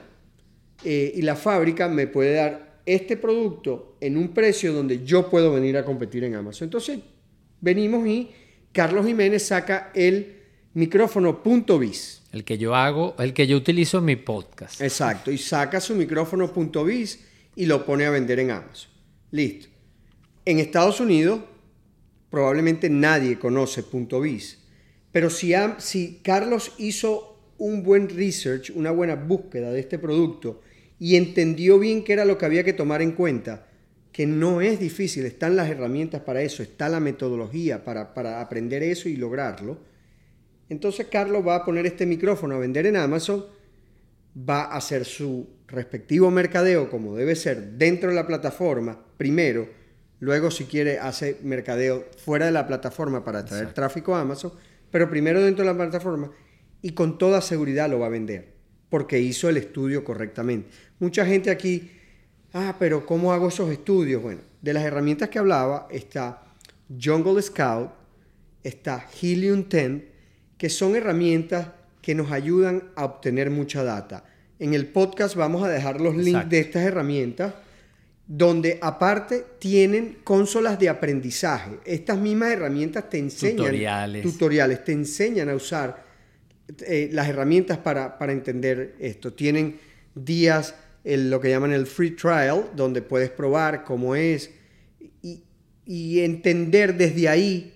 eh, 0.83 1.11
y 1.15 1.21
la 1.21 1.35
fábrica 1.35 1.89
me 1.89 2.07
puede 2.07 2.35
dar 2.35 2.81
este 2.85 3.17
producto 3.17 3.97
en 3.99 4.17
un 4.17 4.29
precio 4.29 4.73
donde 4.73 5.03
yo 5.03 5.29
puedo 5.29 5.53
venir 5.53 5.77
a 5.77 5.85
competir 5.85 6.23
en 6.23 6.35
Amazon. 6.35 6.67
Entonces, 6.67 6.99
venimos 7.59 8.07
y 8.07 8.31
Carlos 8.71 9.05
Jiménez 9.05 9.43
saca 9.43 9.91
el 9.93 10.35
micrófono 10.73 11.43
punto 11.43 11.77
.biz. 11.77 12.21
El 12.31 12.45
que 12.45 12.57
yo 12.57 12.75
hago, 12.75 13.15
el 13.19 13.33
que 13.33 13.45
yo 13.47 13.57
utilizo 13.57 13.97
en 13.97 14.05
mi 14.05 14.15
podcast. 14.15 14.79
Exacto, 14.79 15.31
y 15.31 15.37
saca 15.37 15.81
su 15.81 15.95
micrófono 15.95 16.51
punto 16.53 16.85
.biz 16.85 17.27
y 17.55 17.65
lo 17.65 17.85
pone 17.85 18.05
a 18.05 18.09
vender 18.09 18.39
en 18.39 18.51
Amazon. 18.51 18.90
Listo. 19.31 19.67
En 20.45 20.59
Estados 20.59 20.99
Unidos 20.99 21.41
probablemente 22.29 22.89
nadie 22.89 23.39
conoce 23.39 23.83
punto 23.83 24.21
.biz, 24.21 24.59
pero 25.11 25.29
si, 25.29 25.53
si 25.79 26.19
Carlos 26.23 26.73
hizo 26.77 27.39
un 27.57 27.83
buen 27.83 28.09
research, 28.09 28.71
una 28.75 28.91
buena 28.91 29.15
búsqueda 29.15 29.71
de 29.71 29.79
este 29.79 29.99
producto 29.99 30.61
y 30.99 31.15
entendió 31.15 31.79
bien 31.79 32.03
qué 32.03 32.13
era 32.13 32.25
lo 32.25 32.37
que 32.37 32.45
había 32.45 32.63
que 32.63 32.73
tomar 32.73 33.01
en 33.01 33.11
cuenta, 33.11 33.67
que 34.11 34.25
no 34.25 34.61
es 34.61 34.79
difícil, 34.79 35.25
están 35.25 35.55
las 35.55 35.69
herramientas 35.69 36.21
para 36.21 36.41
eso, 36.41 36.63
está 36.63 36.89
la 36.89 36.99
metodología 36.99 37.83
para, 37.83 38.13
para 38.13 38.41
aprender 38.41 38.83
eso 38.83 39.07
y 39.09 39.15
lograrlo, 39.15 39.77
entonces 40.69 41.07
Carlos 41.07 41.45
va 41.45 41.55
a 41.55 41.65
poner 41.65 41.85
este 41.85 42.05
micrófono 42.05 42.55
a 42.55 42.59
vender 42.59 42.85
en 42.85 42.95
Amazon, 42.95 43.45
va 44.35 44.63
a 44.63 44.77
hacer 44.77 45.05
su 45.05 45.47
respectivo 45.67 46.31
mercadeo 46.31 46.89
como 46.89 47.15
debe 47.15 47.35
ser 47.35 47.73
dentro 47.73 48.09
de 48.09 48.15
la 48.15 48.27
plataforma 48.27 48.97
primero, 49.17 49.67
luego 50.19 50.51
si 50.51 50.65
quiere 50.65 50.99
hace 50.99 51.37
mercadeo 51.43 52.07
fuera 52.17 52.45
de 52.45 52.51
la 52.51 52.67
plataforma 52.67 53.23
para 53.23 53.45
traer 53.45 53.73
tráfico 53.73 54.15
a 54.15 54.21
Amazon, 54.21 54.53
pero 54.89 55.09
primero 55.09 55.41
dentro 55.41 55.63
de 55.63 55.71
la 55.71 55.77
plataforma 55.77 56.31
y 56.81 56.91
con 56.91 57.17
toda 57.17 57.41
seguridad 57.41 57.89
lo 57.89 57.99
va 57.99 58.07
a 58.07 58.09
vender 58.09 58.51
porque 58.89 59.19
hizo 59.19 59.47
el 59.47 59.55
estudio 59.55 60.03
correctamente. 60.03 60.69
Mucha 60.99 61.25
gente 61.25 61.49
aquí, 61.49 61.89
ah, 62.51 62.75
pero 62.77 63.05
¿cómo 63.05 63.31
hago 63.31 63.47
esos 63.47 63.71
estudios? 63.71 64.21
Bueno, 64.21 64.41
de 64.61 64.73
las 64.73 64.83
herramientas 64.83 65.29
que 65.29 65.39
hablaba 65.39 65.87
está 65.89 66.43
Jungle 67.01 67.41
Scout, 67.41 67.89
está 68.63 69.07
Helium 69.21 69.63
10, 69.69 70.03
que 70.57 70.69
son 70.69 70.95
herramientas 70.97 71.69
que 72.01 72.15
nos 72.15 72.31
ayudan 72.31 72.91
a 72.95 73.05
obtener 73.05 73.49
mucha 73.49 73.83
data. 73.83 74.23
En 74.59 74.73
el 74.73 74.87
podcast 74.87 75.35
vamos 75.35 75.63
a 75.63 75.69
dejar 75.69 76.01
los 76.01 76.15
links 76.15 76.49
de 76.49 76.59
estas 76.59 76.83
herramientas, 76.83 77.53
donde 78.27 78.79
aparte 78.81 79.45
tienen 79.59 80.19
consolas 80.23 80.79
de 80.79 80.89
aprendizaje. 80.89 81.79
Estas 81.85 82.17
mismas 82.17 82.51
herramientas 82.51 83.09
te 83.09 83.17
enseñan 83.17 83.57
tutoriales, 83.57 84.23
tutoriales 84.23 84.83
te 84.83 84.91
enseñan 84.93 85.49
a 85.49 85.55
usar 85.55 86.05
eh, 86.85 87.09
las 87.11 87.27
herramientas 87.27 87.77
para, 87.79 88.17
para, 88.17 88.31
entender 88.31 88.95
esto. 88.99 89.33
Tienen 89.33 89.79
días, 90.15 90.75
lo 91.03 91.41
que 91.41 91.49
llaman 91.49 91.73
el 91.73 91.87
free 91.87 92.11
trial, 92.11 92.69
donde 92.75 93.01
puedes 93.01 93.29
probar 93.31 93.83
cómo 93.83 94.15
es 94.15 94.51
y, 95.21 95.43
y 95.85 96.19
entender 96.21 96.95
desde 96.95 97.27
ahí, 97.27 97.73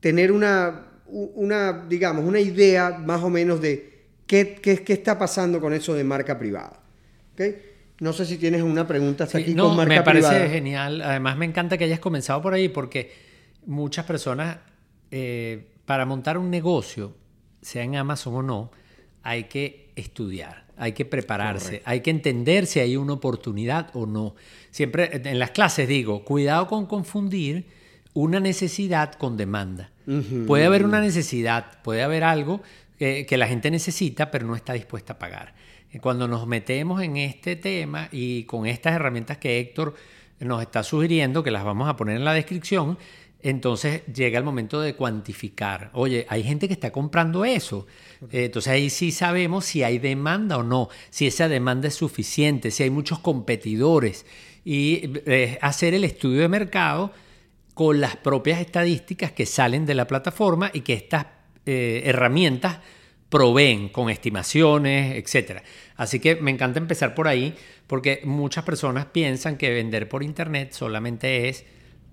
tener 0.00 0.30
una, 0.30 0.89
una, 1.10 1.86
digamos, 1.88 2.24
una 2.24 2.40
idea 2.40 2.98
más 2.98 3.22
o 3.22 3.30
menos 3.30 3.60
de 3.60 3.90
¿Qué, 4.30 4.54
qué, 4.62 4.84
qué 4.84 4.92
está 4.92 5.18
pasando 5.18 5.60
con 5.60 5.72
eso 5.72 5.92
de 5.92 6.04
marca 6.04 6.38
privada? 6.38 6.80
¿Okay? 7.32 7.56
No 7.98 8.12
sé 8.12 8.24
si 8.24 8.36
tienes 8.36 8.62
una 8.62 8.86
pregunta 8.86 9.24
hasta 9.24 9.38
aquí 9.38 9.56
con 9.56 9.74
marca 9.74 10.04
privada. 10.04 10.34
Me 10.34 10.38
parece 10.38 10.54
genial. 10.54 11.02
Además, 11.02 11.36
me 11.36 11.46
encanta 11.46 11.76
que 11.76 11.82
hayas 11.82 11.98
comenzado 11.98 12.40
por 12.40 12.54
ahí 12.54 12.68
porque 12.68 13.10
muchas 13.66 14.06
personas, 14.06 14.58
eh, 15.10 15.66
para 15.84 16.06
montar 16.06 16.38
un 16.38 16.48
negocio, 16.48 17.16
sea 17.60 17.82
en 17.82 17.96
Amazon 17.96 18.36
o 18.36 18.42
no, 18.44 18.70
hay 19.24 19.44
que 19.44 19.90
estudiar, 19.96 20.64
hay 20.76 20.92
que 20.92 21.04
prepararse, 21.04 21.64
Correcto. 21.64 21.90
hay 21.90 22.00
que 22.00 22.10
entender 22.10 22.66
si 22.66 22.78
hay 22.78 22.96
una 22.96 23.14
oportunidad 23.14 23.90
o 23.94 24.06
no. 24.06 24.36
Siempre 24.70 25.10
en 25.24 25.40
las 25.40 25.50
clases 25.50 25.88
digo, 25.88 26.24
cuidado 26.24 26.68
con 26.68 26.86
confundir 26.86 27.66
una 28.14 28.40
necesidad 28.40 29.14
con 29.14 29.36
demanda. 29.36 29.90
Uh 30.06 30.12
-huh. 30.12 30.46
Puede 30.46 30.66
haber 30.66 30.84
una 30.84 31.00
necesidad, 31.00 31.82
puede 31.82 32.02
haber 32.02 32.24
algo 32.24 32.62
que, 32.98 33.26
que 33.26 33.36
la 33.36 33.46
gente 33.46 33.70
necesita, 33.70 34.30
pero 34.30 34.46
no 34.46 34.56
está 34.56 34.72
dispuesta 34.72 35.14
a 35.14 35.18
pagar. 35.18 35.54
Cuando 36.00 36.28
nos 36.28 36.46
metemos 36.46 37.02
en 37.02 37.16
este 37.16 37.56
tema 37.56 38.08
y 38.12 38.44
con 38.44 38.66
estas 38.66 38.94
herramientas 38.94 39.38
que 39.38 39.58
Héctor 39.58 39.94
nos 40.38 40.62
está 40.62 40.82
sugiriendo, 40.82 41.42
que 41.42 41.50
las 41.50 41.64
vamos 41.64 41.88
a 41.88 41.96
poner 41.96 42.16
en 42.16 42.24
la 42.24 42.32
descripción, 42.32 42.96
entonces 43.42 44.02
llega 44.06 44.38
el 44.38 44.44
momento 44.44 44.80
de 44.80 44.94
cuantificar. 44.94 45.90
Oye, 45.94 46.26
hay 46.28 46.42
gente 46.42 46.68
que 46.68 46.74
está 46.74 46.92
comprando 46.92 47.44
eso. 47.44 47.86
Eh, 48.30 48.46
entonces 48.46 48.72
ahí 48.72 48.90
sí 48.90 49.12
sabemos 49.12 49.64
si 49.64 49.82
hay 49.82 49.98
demanda 49.98 50.58
o 50.58 50.62
no, 50.62 50.88
si 51.08 51.26
esa 51.26 51.48
demanda 51.48 51.88
es 51.88 51.94
suficiente, 51.94 52.70
si 52.70 52.82
hay 52.82 52.90
muchos 52.90 53.18
competidores. 53.18 54.26
Y 54.64 55.10
eh, 55.26 55.58
hacer 55.62 55.94
el 55.94 56.04
estudio 56.04 56.42
de 56.42 56.48
mercado 56.48 57.12
con 57.80 57.98
las 57.98 58.14
propias 58.14 58.60
estadísticas 58.60 59.32
que 59.32 59.46
salen 59.46 59.86
de 59.86 59.94
la 59.94 60.06
plataforma 60.06 60.70
y 60.70 60.82
que 60.82 60.92
estas 60.92 61.24
eh, 61.64 62.02
herramientas 62.04 62.78
proveen 63.30 63.88
con 63.88 64.10
estimaciones, 64.10 65.16
etc. 65.16 65.62
Así 65.96 66.20
que 66.20 66.36
me 66.36 66.50
encanta 66.50 66.78
empezar 66.78 67.14
por 67.14 67.26
ahí 67.26 67.54
porque 67.86 68.20
muchas 68.24 68.64
personas 68.64 69.06
piensan 69.06 69.56
que 69.56 69.70
vender 69.70 70.10
por 70.10 70.22
internet 70.22 70.72
solamente 70.72 71.48
es 71.48 71.64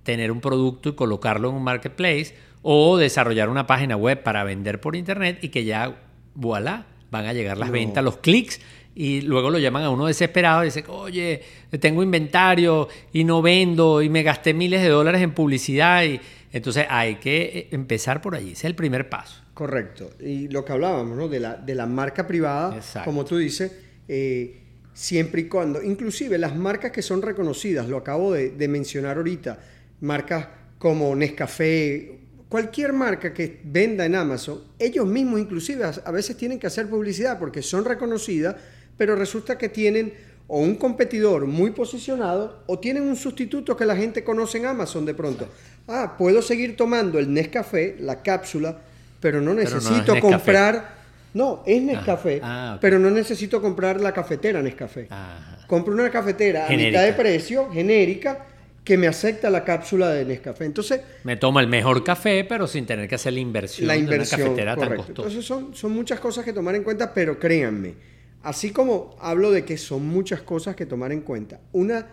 tener 0.03 0.31
un 0.31 0.39
producto 0.39 0.87
y 0.87 0.95
colocarlo 0.95 1.49
en 1.49 1.55
un 1.55 1.63
marketplace 1.65 2.33
o 2.61 2.95
desarrollar 2.95 3.49
una 3.49 3.67
página 3.67 3.97
web 3.97 4.23
para 4.23 4.45
vender 4.45 4.79
por 4.79 4.95
internet 4.95 5.39
y 5.41 5.49
que 5.49 5.65
ya, 5.65 5.99
voilà, 6.33 6.85
van 7.11 7.25
a 7.25 7.33
llegar 7.33 7.57
las 7.57 7.67
no. 7.67 7.73
ventas, 7.73 8.05
los 8.05 8.15
clics 8.19 8.61
y 8.99 9.21
luego 9.21 9.51
lo 9.51 9.59
llaman 9.59 9.83
a 9.83 9.91
uno 9.91 10.07
desesperado 10.07 10.63
y 10.63 10.65
dice, 10.65 10.83
oye, 10.87 11.43
tengo 11.79 12.01
inventario 12.01 12.87
y 13.13 13.23
no 13.23 13.43
vendo 13.43 14.01
y 14.01 14.09
me 14.09 14.23
gasté 14.23 14.55
miles 14.55 14.81
de 14.81 14.89
dólares 14.89 15.21
en 15.21 15.35
publicidad 15.35 16.03
y 16.03 16.19
entonces 16.51 16.87
hay 16.89 17.17
que 17.17 17.67
empezar 17.69 18.23
por 18.23 18.33
allí, 18.33 18.53
ese 18.53 18.61
es 18.61 18.65
el 18.65 18.75
primer 18.75 19.07
paso. 19.07 19.43
Correcto. 19.53 20.09
Y 20.19 20.47
lo 20.47 20.65
que 20.65 20.73
hablábamos, 20.73 21.15
¿no? 21.15 21.27
De 21.27 21.39
la, 21.39 21.57
de 21.57 21.75
la 21.75 21.85
marca 21.85 22.25
privada, 22.25 22.75
Exacto. 22.75 23.05
como 23.05 23.23
tú 23.23 23.37
dices, 23.37 23.71
eh, 24.07 24.61
siempre 24.95 25.41
y 25.41 25.47
cuando, 25.47 25.83
inclusive 25.83 26.39
las 26.39 26.55
marcas 26.55 26.91
que 26.91 27.03
son 27.03 27.21
reconocidas, 27.21 27.87
lo 27.87 27.97
acabo 27.97 28.33
de, 28.33 28.49
de 28.49 28.67
mencionar 28.67 29.17
ahorita, 29.17 29.59
marcas 30.01 30.47
como 30.79 31.15
Nescafé, 31.15 32.17
cualquier 32.49 32.93
marca 32.93 33.31
que 33.31 33.59
venda 33.63 34.07
en 34.07 34.15
Amazon, 34.15 34.59
ellos 34.79 35.05
mismos 35.05 35.39
inclusive 35.39 35.83
a 35.83 36.11
veces 36.11 36.35
tienen 36.35 36.57
que 36.57 36.65
hacer 36.65 36.89
publicidad 36.89 37.37
porque 37.37 37.61
son 37.61 37.85
reconocidas, 37.85 38.55
pero 38.97 39.15
resulta 39.15 39.57
que 39.57 39.69
tienen 39.69 40.13
o 40.47 40.59
un 40.59 40.75
competidor 40.75 41.45
muy 41.45 41.71
posicionado 41.71 42.63
o 42.67 42.79
tienen 42.79 43.03
un 43.03 43.15
sustituto 43.15 43.75
que 43.75 43.85
la 43.85 43.95
gente 43.95 44.23
conoce 44.23 44.57
en 44.57 44.65
Amazon 44.65 45.05
de 45.05 45.13
pronto. 45.13 45.47
Ah, 45.87 46.15
puedo 46.17 46.41
seguir 46.41 46.75
tomando 46.75 47.19
el 47.19 47.31
Nescafé, 47.33 47.97
la 47.99 48.21
cápsula, 48.21 48.77
pero 49.19 49.41
no 49.41 49.53
necesito 49.53 50.13
pero 50.13 50.15
no 50.15 50.21
comprar... 50.21 50.97
No, 51.33 51.61
es 51.65 51.81
Nescafé, 51.81 52.39
ah, 52.41 52.47
ah, 52.47 52.69
okay. 52.71 52.79
pero 52.81 52.97
no 52.97 53.11
necesito 53.11 53.61
comprar 53.61 54.01
la 54.01 54.11
cafetera 54.11 54.61
Nescafé. 54.61 55.07
Ajá. 55.09 55.57
Compro 55.67 55.93
una 55.93 56.09
cafetera 56.09 56.65
genérica. 56.65 56.99
a 56.99 57.03
mitad 57.03 57.17
de 57.17 57.21
precio, 57.21 57.69
genérica, 57.69 58.45
que 58.83 58.97
me 58.97 59.05
acepta 59.05 59.49
la 59.49 59.65
cápsula 59.65 60.09
de 60.09 60.23
Nescafé. 60.23 60.63
Entonces... 60.63 61.01
Me 61.25 61.35
toma 61.35 61.59
el 61.59 61.67
mejor 61.67 62.03
café, 62.05 62.45
pero 62.45 62.65
sin 62.65 62.85
tener 62.85 63.07
que 63.07 63.15
hacer 63.15 63.33
la 63.33 63.41
inversión, 63.41 63.85
la 63.85 63.97
inversión 63.97 64.39
de 64.39 64.45
una 64.45 64.55
cafetera 64.55 64.75
correcto. 64.75 64.95
tan 64.95 65.05
costosa. 65.05 65.27
Entonces 65.27 65.45
son, 65.45 65.75
son 65.75 65.91
muchas 65.91 66.21
cosas 66.21 66.45
que 66.45 66.53
tomar 66.53 66.73
en 66.75 66.83
cuenta, 66.83 67.13
pero 67.13 67.37
créanme, 67.37 67.95
así 68.43 68.71
como 68.71 69.15
hablo 69.19 69.51
de 69.51 69.65
que 69.65 69.77
son 69.77 70.07
muchas 70.07 70.41
cosas 70.41 70.75
que 70.75 70.85
tomar 70.85 71.11
en 71.11 71.21
cuenta, 71.21 71.61
una 71.71 72.07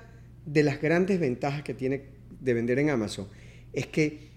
de 0.46 0.62
las 0.62 0.80
grandes 0.80 1.20
ventajas 1.20 1.62
que 1.62 1.74
tiene 1.74 2.02
de 2.40 2.54
vender 2.54 2.78
en 2.78 2.90
Amazon 2.90 3.28
es 3.72 3.87
que 3.87 4.28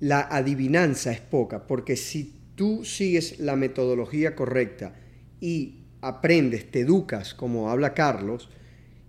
la 0.00 0.20
adivinanza 0.20 1.12
es 1.12 1.20
poca, 1.20 1.66
porque 1.66 1.96
si 1.96 2.34
tú 2.54 2.84
sigues 2.84 3.38
la 3.38 3.56
metodología 3.56 4.34
correcta 4.34 4.94
y 5.40 5.84
aprendes, 6.00 6.70
te 6.70 6.80
educas, 6.80 7.34
como 7.34 7.70
habla 7.70 7.94
Carlos, 7.94 8.50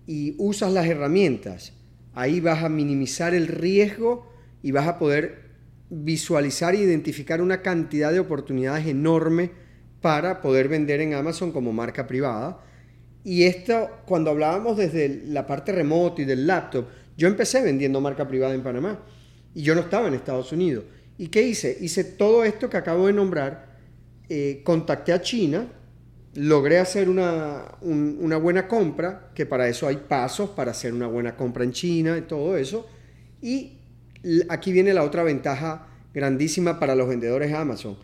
y 0.07 0.35
usas 0.37 0.71
las 0.71 0.85
herramientas, 0.85 1.73
ahí 2.13 2.39
vas 2.39 2.63
a 2.63 2.69
minimizar 2.69 3.33
el 3.33 3.47
riesgo 3.47 4.31
y 4.61 4.71
vas 4.71 4.87
a 4.87 4.99
poder 4.99 5.45
visualizar 5.89 6.75
e 6.75 6.79
identificar 6.79 7.41
una 7.41 7.61
cantidad 7.61 8.11
de 8.11 8.19
oportunidades 8.19 8.87
enorme 8.87 9.51
para 10.05 10.39
poder 10.39 10.67
vender 10.67 11.01
en 11.01 11.15
Amazon 11.15 11.51
como 11.51 11.73
marca 11.73 12.05
privada. 12.05 12.59
Y 13.23 13.45
esto, 13.45 13.89
cuando 14.05 14.29
hablábamos 14.29 14.77
desde 14.77 15.23
la 15.25 15.47
parte 15.47 15.71
remota 15.71 16.21
y 16.21 16.25
del 16.25 16.45
laptop, 16.45 16.85
yo 17.17 17.27
empecé 17.27 17.63
vendiendo 17.63 17.99
marca 17.99 18.27
privada 18.27 18.53
en 18.53 18.61
Panamá 18.61 18.99
y 19.55 19.63
yo 19.63 19.73
no 19.73 19.81
estaba 19.81 20.07
en 20.07 20.13
Estados 20.13 20.51
Unidos. 20.51 20.83
¿Y 21.17 21.29
qué 21.29 21.41
hice? 21.41 21.75
Hice 21.81 22.03
todo 22.03 22.43
esto 22.43 22.69
que 22.69 22.77
acabo 22.77 23.07
de 23.07 23.13
nombrar, 23.13 23.79
eh, 24.29 24.61
contacté 24.63 25.11
a 25.11 25.23
China, 25.23 25.65
logré 26.35 26.77
hacer 26.77 27.09
una, 27.09 27.63
un, 27.81 28.19
una, 28.21 28.37
buena 28.37 28.67
compra, 28.67 29.31
que 29.33 29.47
para 29.47 29.67
eso 29.67 29.87
hay 29.87 29.97
pasos 30.07 30.51
para 30.51 30.69
hacer 30.69 30.93
una 30.93 31.07
buena 31.07 31.35
compra 31.35 31.63
en 31.63 31.71
China 31.71 32.15
y 32.15 32.21
todo 32.21 32.55
eso. 32.57 32.87
Y 33.41 33.79
aquí 34.49 34.71
viene 34.71 34.93
la 34.93 35.01
otra 35.01 35.23
ventaja 35.23 35.87
grandísima 36.13 36.79
para 36.79 36.93
los 36.93 37.09
vendedores 37.09 37.51
Amazon. 37.51 37.97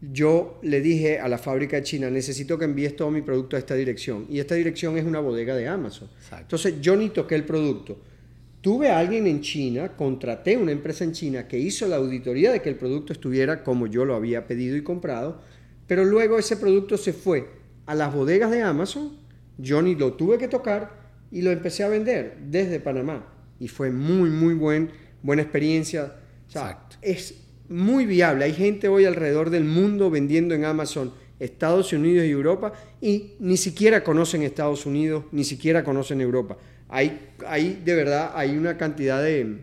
Yo 0.00 0.60
le 0.62 0.80
dije 0.80 1.20
a 1.20 1.28
la 1.28 1.38
fábrica 1.38 1.76
de 1.76 1.82
China, 1.82 2.10
necesito 2.10 2.58
que 2.58 2.66
envíes 2.66 2.96
todo 2.96 3.10
mi 3.10 3.22
producto 3.22 3.56
a 3.56 3.58
esta 3.58 3.74
dirección. 3.74 4.26
Y 4.28 4.40
esta 4.40 4.54
dirección 4.54 4.98
es 4.98 5.04
una 5.04 5.20
bodega 5.20 5.56
de 5.56 5.68
Amazon. 5.68 6.08
Exacto. 6.16 6.42
Entonces 6.42 6.80
yo 6.80 6.96
ni 6.96 7.08
toqué 7.08 7.34
el 7.34 7.44
producto. 7.44 7.98
Tuve 8.60 8.90
a 8.90 8.98
alguien 8.98 9.26
en 9.26 9.40
China, 9.40 9.96
contraté 9.96 10.56
una 10.56 10.72
empresa 10.72 11.04
en 11.04 11.12
China 11.12 11.48
que 11.48 11.58
hizo 11.58 11.86
la 11.86 11.96
auditoría 11.96 12.52
de 12.52 12.60
que 12.60 12.68
el 12.68 12.76
producto 12.76 13.12
estuviera 13.12 13.62
como 13.62 13.86
yo 13.86 14.04
lo 14.04 14.14
había 14.14 14.46
pedido 14.46 14.76
y 14.76 14.82
comprado, 14.82 15.40
pero 15.86 16.04
luego 16.04 16.38
ese 16.38 16.56
producto 16.56 16.96
se 16.96 17.12
fue 17.12 17.48
a 17.86 17.94
las 17.94 18.12
bodegas 18.12 18.50
de 18.50 18.62
Amazon, 18.62 19.18
yo 19.56 19.80
ni 19.80 19.94
lo 19.94 20.14
tuve 20.14 20.36
que 20.36 20.48
tocar 20.48 21.06
y 21.30 21.42
lo 21.42 21.52
empecé 21.52 21.84
a 21.84 21.88
vender 21.88 22.38
desde 22.48 22.80
Panamá. 22.80 23.32
Y 23.60 23.68
fue 23.68 23.90
muy, 23.90 24.30
muy 24.30 24.54
buen, 24.54 24.90
buena 25.22 25.42
experiencia. 25.42 26.16
O 26.48 26.50
sea, 26.50 26.70
Exacto. 26.70 26.96
es 27.02 27.45
muy 27.68 28.06
viable. 28.06 28.44
Hay 28.44 28.52
gente 28.52 28.88
hoy 28.88 29.04
alrededor 29.04 29.50
del 29.50 29.64
mundo 29.64 30.10
vendiendo 30.10 30.54
en 30.54 30.64
Amazon 30.64 31.12
Estados 31.38 31.92
Unidos 31.92 32.26
y 32.26 32.30
Europa 32.30 32.72
y 33.00 33.32
ni 33.40 33.56
siquiera 33.56 34.02
conocen 34.02 34.42
Estados 34.42 34.86
Unidos, 34.86 35.24
ni 35.32 35.44
siquiera 35.44 35.84
conocen 35.84 36.20
Europa. 36.20 36.56
Hay, 36.88 37.30
hay 37.46 37.80
de 37.84 37.94
verdad, 37.94 38.32
hay 38.34 38.56
una 38.56 38.76
cantidad 38.78 39.22
de, 39.22 39.58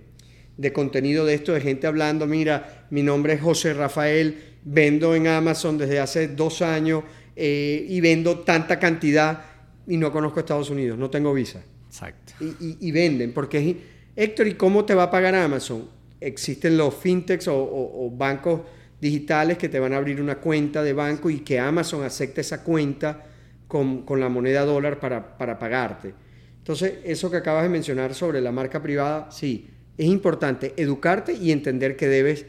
de 0.58 0.74
contenido 0.74 1.26
de 1.26 1.34
esto, 1.34 1.54
de 1.54 1.62
gente 1.62 1.88
hablando, 1.88 2.28
mira, 2.28 2.88
mi 2.90 3.02
nombre 3.02 3.34
es 3.34 3.42
José 3.42 3.74
Rafael, 3.74 4.38
vendo 4.64 5.16
en 5.16 5.28
Amazon 5.28 5.78
desde 5.78 6.00
hace 6.00 6.28
dos 6.28 6.62
años 6.62 7.04
eh, 7.36 7.86
y 7.90 8.02
vendo 8.02 8.40
tanta 8.40 8.78
cantidad 8.78 9.46
y 9.88 9.98
no 9.98 10.12
conozco 10.12 10.40
Estados 10.40 10.70
Unidos, 10.70 10.98
no 10.98 11.10
tengo 11.10 11.34
visa. 11.34 11.64
Exacto. 11.88 12.34
Y, 12.40 12.66
y, 12.66 12.78
y 12.82 12.92
venden, 12.92 13.34
porque 13.34 13.58
es, 13.58 13.76
Héctor, 14.16 14.48
¿y 14.48 14.54
cómo 14.54 14.86
te 14.86 14.94
va 14.94 15.04
a 15.04 15.12
pagar 15.12 15.34
Amazon? 15.34 15.88
Existen 16.24 16.78
los 16.78 16.94
fintechs 16.96 17.48
o, 17.48 17.56
o, 17.56 18.06
o, 18.06 18.10
bancos 18.10 18.62
digitales 19.00 19.58
que 19.58 19.70
te 19.70 19.80
van 19.80 19.94
a 19.94 19.98
abrir 19.98 20.22
una 20.22 20.36
cuenta 20.36 20.82
de 20.82 20.94
banco 20.94 21.30
y 21.30 21.40
que 21.40 21.60
Amazon 21.60 22.04
acepte 22.04 22.42
esa 22.42 22.64
cuenta 22.64 23.26
con, 23.68 24.04
con 24.04 24.20
la 24.20 24.30
moneda 24.30 24.66
dólar 24.66 25.00
para, 25.00 25.38
para 25.38 25.60
pagarte. 25.60 26.14
Entonces, 26.58 27.00
eso 27.04 27.30
que 27.30 27.38
acabas 27.38 27.64
de 27.64 27.70
mencionar 27.70 28.14
sobre 28.14 28.40
la 28.40 28.52
marca 28.52 28.82
privada, 28.82 29.30
sí, 29.32 29.68
es 29.98 30.08
importante 30.08 30.74
educarte 30.78 31.34
y 31.34 31.52
entender 31.52 31.98
que 31.98 32.08
debes 32.08 32.46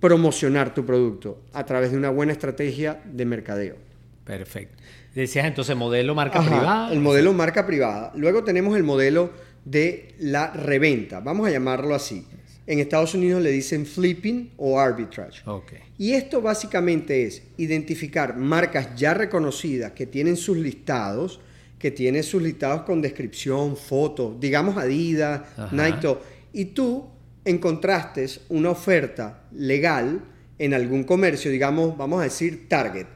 promocionar 0.00 0.72
tu 0.74 0.84
producto 0.84 1.42
a 1.52 1.64
través 1.64 1.90
de 1.90 1.96
una 1.96 2.10
buena 2.10 2.32
estrategia 2.32 3.02
de 3.04 3.24
mercadeo. 3.24 3.76
Perfecto. 4.24 4.82
Decías 5.14 5.46
entonces 5.46 5.74
modelo 5.74 6.14
marca 6.14 6.40
privada. 6.42 6.92
El 6.92 7.00
modelo 7.00 7.32
marca 7.32 7.66
privada. 7.66 8.12
Luego 8.14 8.44
tenemos 8.44 8.76
el 8.76 8.82
modelo 8.82 9.30
de 9.64 10.14
la 10.18 10.52
reventa, 10.52 11.20
vamos 11.20 11.48
a 11.48 11.50
llamarlo 11.50 11.94
así. 11.94 12.26
En 12.66 12.80
Estados 12.80 13.14
Unidos 13.14 13.42
le 13.42 13.50
dicen 13.50 13.86
flipping 13.86 14.50
o 14.56 14.78
arbitrage. 14.80 15.48
Okay. 15.48 15.78
Y 15.98 16.12
esto 16.12 16.40
básicamente 16.40 17.24
es 17.24 17.42
identificar 17.56 18.36
marcas 18.36 18.96
ya 18.96 19.14
reconocidas 19.14 19.92
que 19.92 20.06
tienen 20.06 20.36
sus 20.36 20.56
listados, 20.56 21.40
que 21.78 21.90
tienen 21.90 22.24
sus 22.24 22.42
listados 22.42 22.82
con 22.82 23.00
descripción, 23.00 23.76
fotos, 23.76 24.40
digamos 24.40 24.76
Adidas, 24.76 25.42
Nike, 25.70 26.16
y 26.52 26.66
tú 26.66 27.06
encontraste 27.44 28.26
una 28.48 28.70
oferta 28.70 29.44
legal 29.52 30.20
en 30.58 30.74
algún 30.74 31.04
comercio, 31.04 31.50
digamos, 31.50 31.96
vamos 31.96 32.20
a 32.20 32.24
decir 32.24 32.68
Target. 32.68 33.06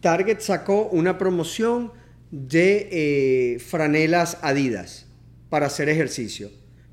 Target 0.00 0.40
sacó 0.40 0.88
una 0.88 1.18
promoción 1.18 1.92
de 2.30 2.88
eh, 2.90 3.58
franelas 3.58 4.38
Adidas 4.42 5.06
para 5.48 5.66
hacer 5.66 5.88
ejercicio. 5.88 6.50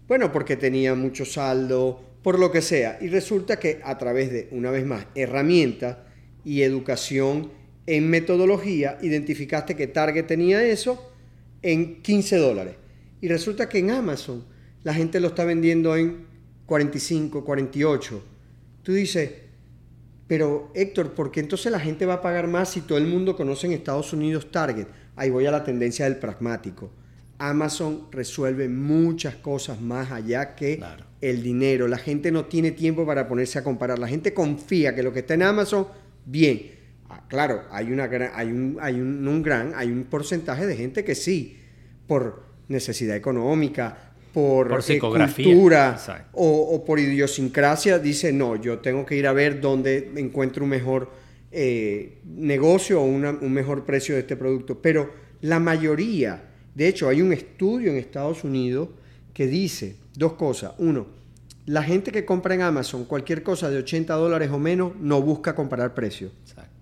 Bueno, 0.07 0.31
porque 0.31 0.55
tenía 0.55 0.95
mucho 0.95 1.25
saldo, 1.25 2.01
por 2.21 2.39
lo 2.39 2.51
que 2.51 2.61
sea. 2.61 2.97
Y 3.01 3.07
resulta 3.07 3.59
que 3.59 3.79
a 3.83 3.97
través 3.97 4.31
de, 4.31 4.47
una 4.51 4.71
vez 4.71 4.85
más, 4.85 5.07
herramientas 5.15 5.97
y 6.43 6.61
educación 6.61 7.51
en 7.85 8.09
metodología, 8.09 8.97
identificaste 9.01 9.75
que 9.75 9.87
Target 9.87 10.25
tenía 10.25 10.63
eso 10.63 11.11
en 11.61 12.01
15 12.01 12.37
dólares. 12.37 12.75
Y 13.21 13.27
resulta 13.27 13.69
que 13.69 13.79
en 13.79 13.91
Amazon 13.91 14.45
la 14.83 14.93
gente 14.93 15.19
lo 15.19 15.29
está 15.29 15.45
vendiendo 15.45 15.95
en 15.95 16.25
45, 16.65 17.43
48. 17.43 18.23
Tú 18.83 18.93
dices, 18.93 19.31
pero 20.27 20.71
Héctor, 20.75 21.13
¿por 21.13 21.31
qué 21.31 21.39
entonces 21.39 21.71
la 21.71 21.79
gente 21.79 22.05
va 22.05 22.15
a 22.15 22.21
pagar 22.21 22.47
más 22.47 22.71
si 22.71 22.81
todo 22.81 22.97
el 22.97 23.07
mundo 23.07 23.35
conoce 23.35 23.67
en 23.67 23.73
Estados 23.73 24.11
Unidos 24.13 24.51
Target? 24.51 24.87
Ahí 25.15 25.29
voy 25.29 25.45
a 25.45 25.51
la 25.51 25.63
tendencia 25.63 26.05
del 26.05 26.17
pragmático. 26.17 26.91
Amazon 27.39 28.07
resuelve 28.11 28.67
muchas 28.67 29.35
cosas 29.35 29.79
más 29.79 30.11
allá 30.11 30.55
que 30.55 30.81
el 31.21 31.43
dinero. 31.43 31.87
La 31.87 31.97
gente 31.97 32.31
no 32.31 32.45
tiene 32.45 32.71
tiempo 32.71 33.05
para 33.05 33.27
ponerse 33.27 33.59
a 33.59 33.63
comparar. 33.63 33.99
La 33.99 34.07
gente 34.07 34.33
confía 34.33 34.95
que 34.95 35.03
lo 35.03 35.13
que 35.13 35.19
está 35.19 35.35
en 35.35 35.43
Amazon, 35.43 35.87
bien. 36.25 36.71
Ah, 37.09 37.23
claro, 37.27 37.63
hay, 37.71 37.91
una 37.91 38.09
hay, 38.33 38.47
un, 38.47 38.77
hay 38.81 38.95
un, 38.95 39.41
gran, 39.43 39.73
hay 39.75 39.89
un 39.89 40.05
porcentaje 40.05 40.65
de 40.65 40.75
gente 40.75 41.03
que 41.03 41.15
sí, 41.15 41.57
por 42.05 42.43
necesidad 42.67 43.15
económica, 43.15 44.13
por, 44.33 44.83
eh, 44.87 44.99
cultura 44.99 45.97
o, 46.33 46.83
por 46.85 46.99
idiosincrasia, 46.99 47.97
dice, 47.97 48.33
no, 48.33 48.55
yo 48.55 48.79
tengo 48.79 49.05
que 49.05 49.15
ir 49.15 49.25
a 49.25 49.33
ver 49.33 49.61
dónde 49.61 50.11
encuentro 50.17 50.63
un 50.63 50.69
mejor 50.69 51.11
eh, 51.51 52.19
negocio 52.25 53.01
o 53.01 53.05
un 53.05 53.53
mejor 53.53 53.85
precio 53.85 54.15
de 54.15 54.21
este 54.21 54.35
producto. 54.35 54.81
Pero 54.81 55.11
la 55.41 55.59
mayoría 55.59 56.47
de 56.77 56.87
hecho, 56.87 57.09
hay 57.09 57.23
un 57.23 57.33
estudio 57.33 57.89
en 57.89 57.97
Estados 57.97 58.43
Unidos 58.43 58.89
que 59.33 59.47
dice 59.47 59.95
dos 60.13 60.33
cosas. 60.33 60.73
Uno, 60.77 61.07
la 61.65 61.81
gente 61.81 62.11
que 62.11 62.23
compra 62.23 62.53
en 62.53 62.61
Amazon 62.61 63.05
cualquier 63.05 63.41
cosa 63.41 63.71
de 63.71 63.79
80 63.79 64.13
dólares 64.13 64.51
o 64.51 64.59
menos 64.59 64.91
no 64.99 65.19
busca 65.23 65.55
comparar 65.55 65.95
precios. 65.95 66.31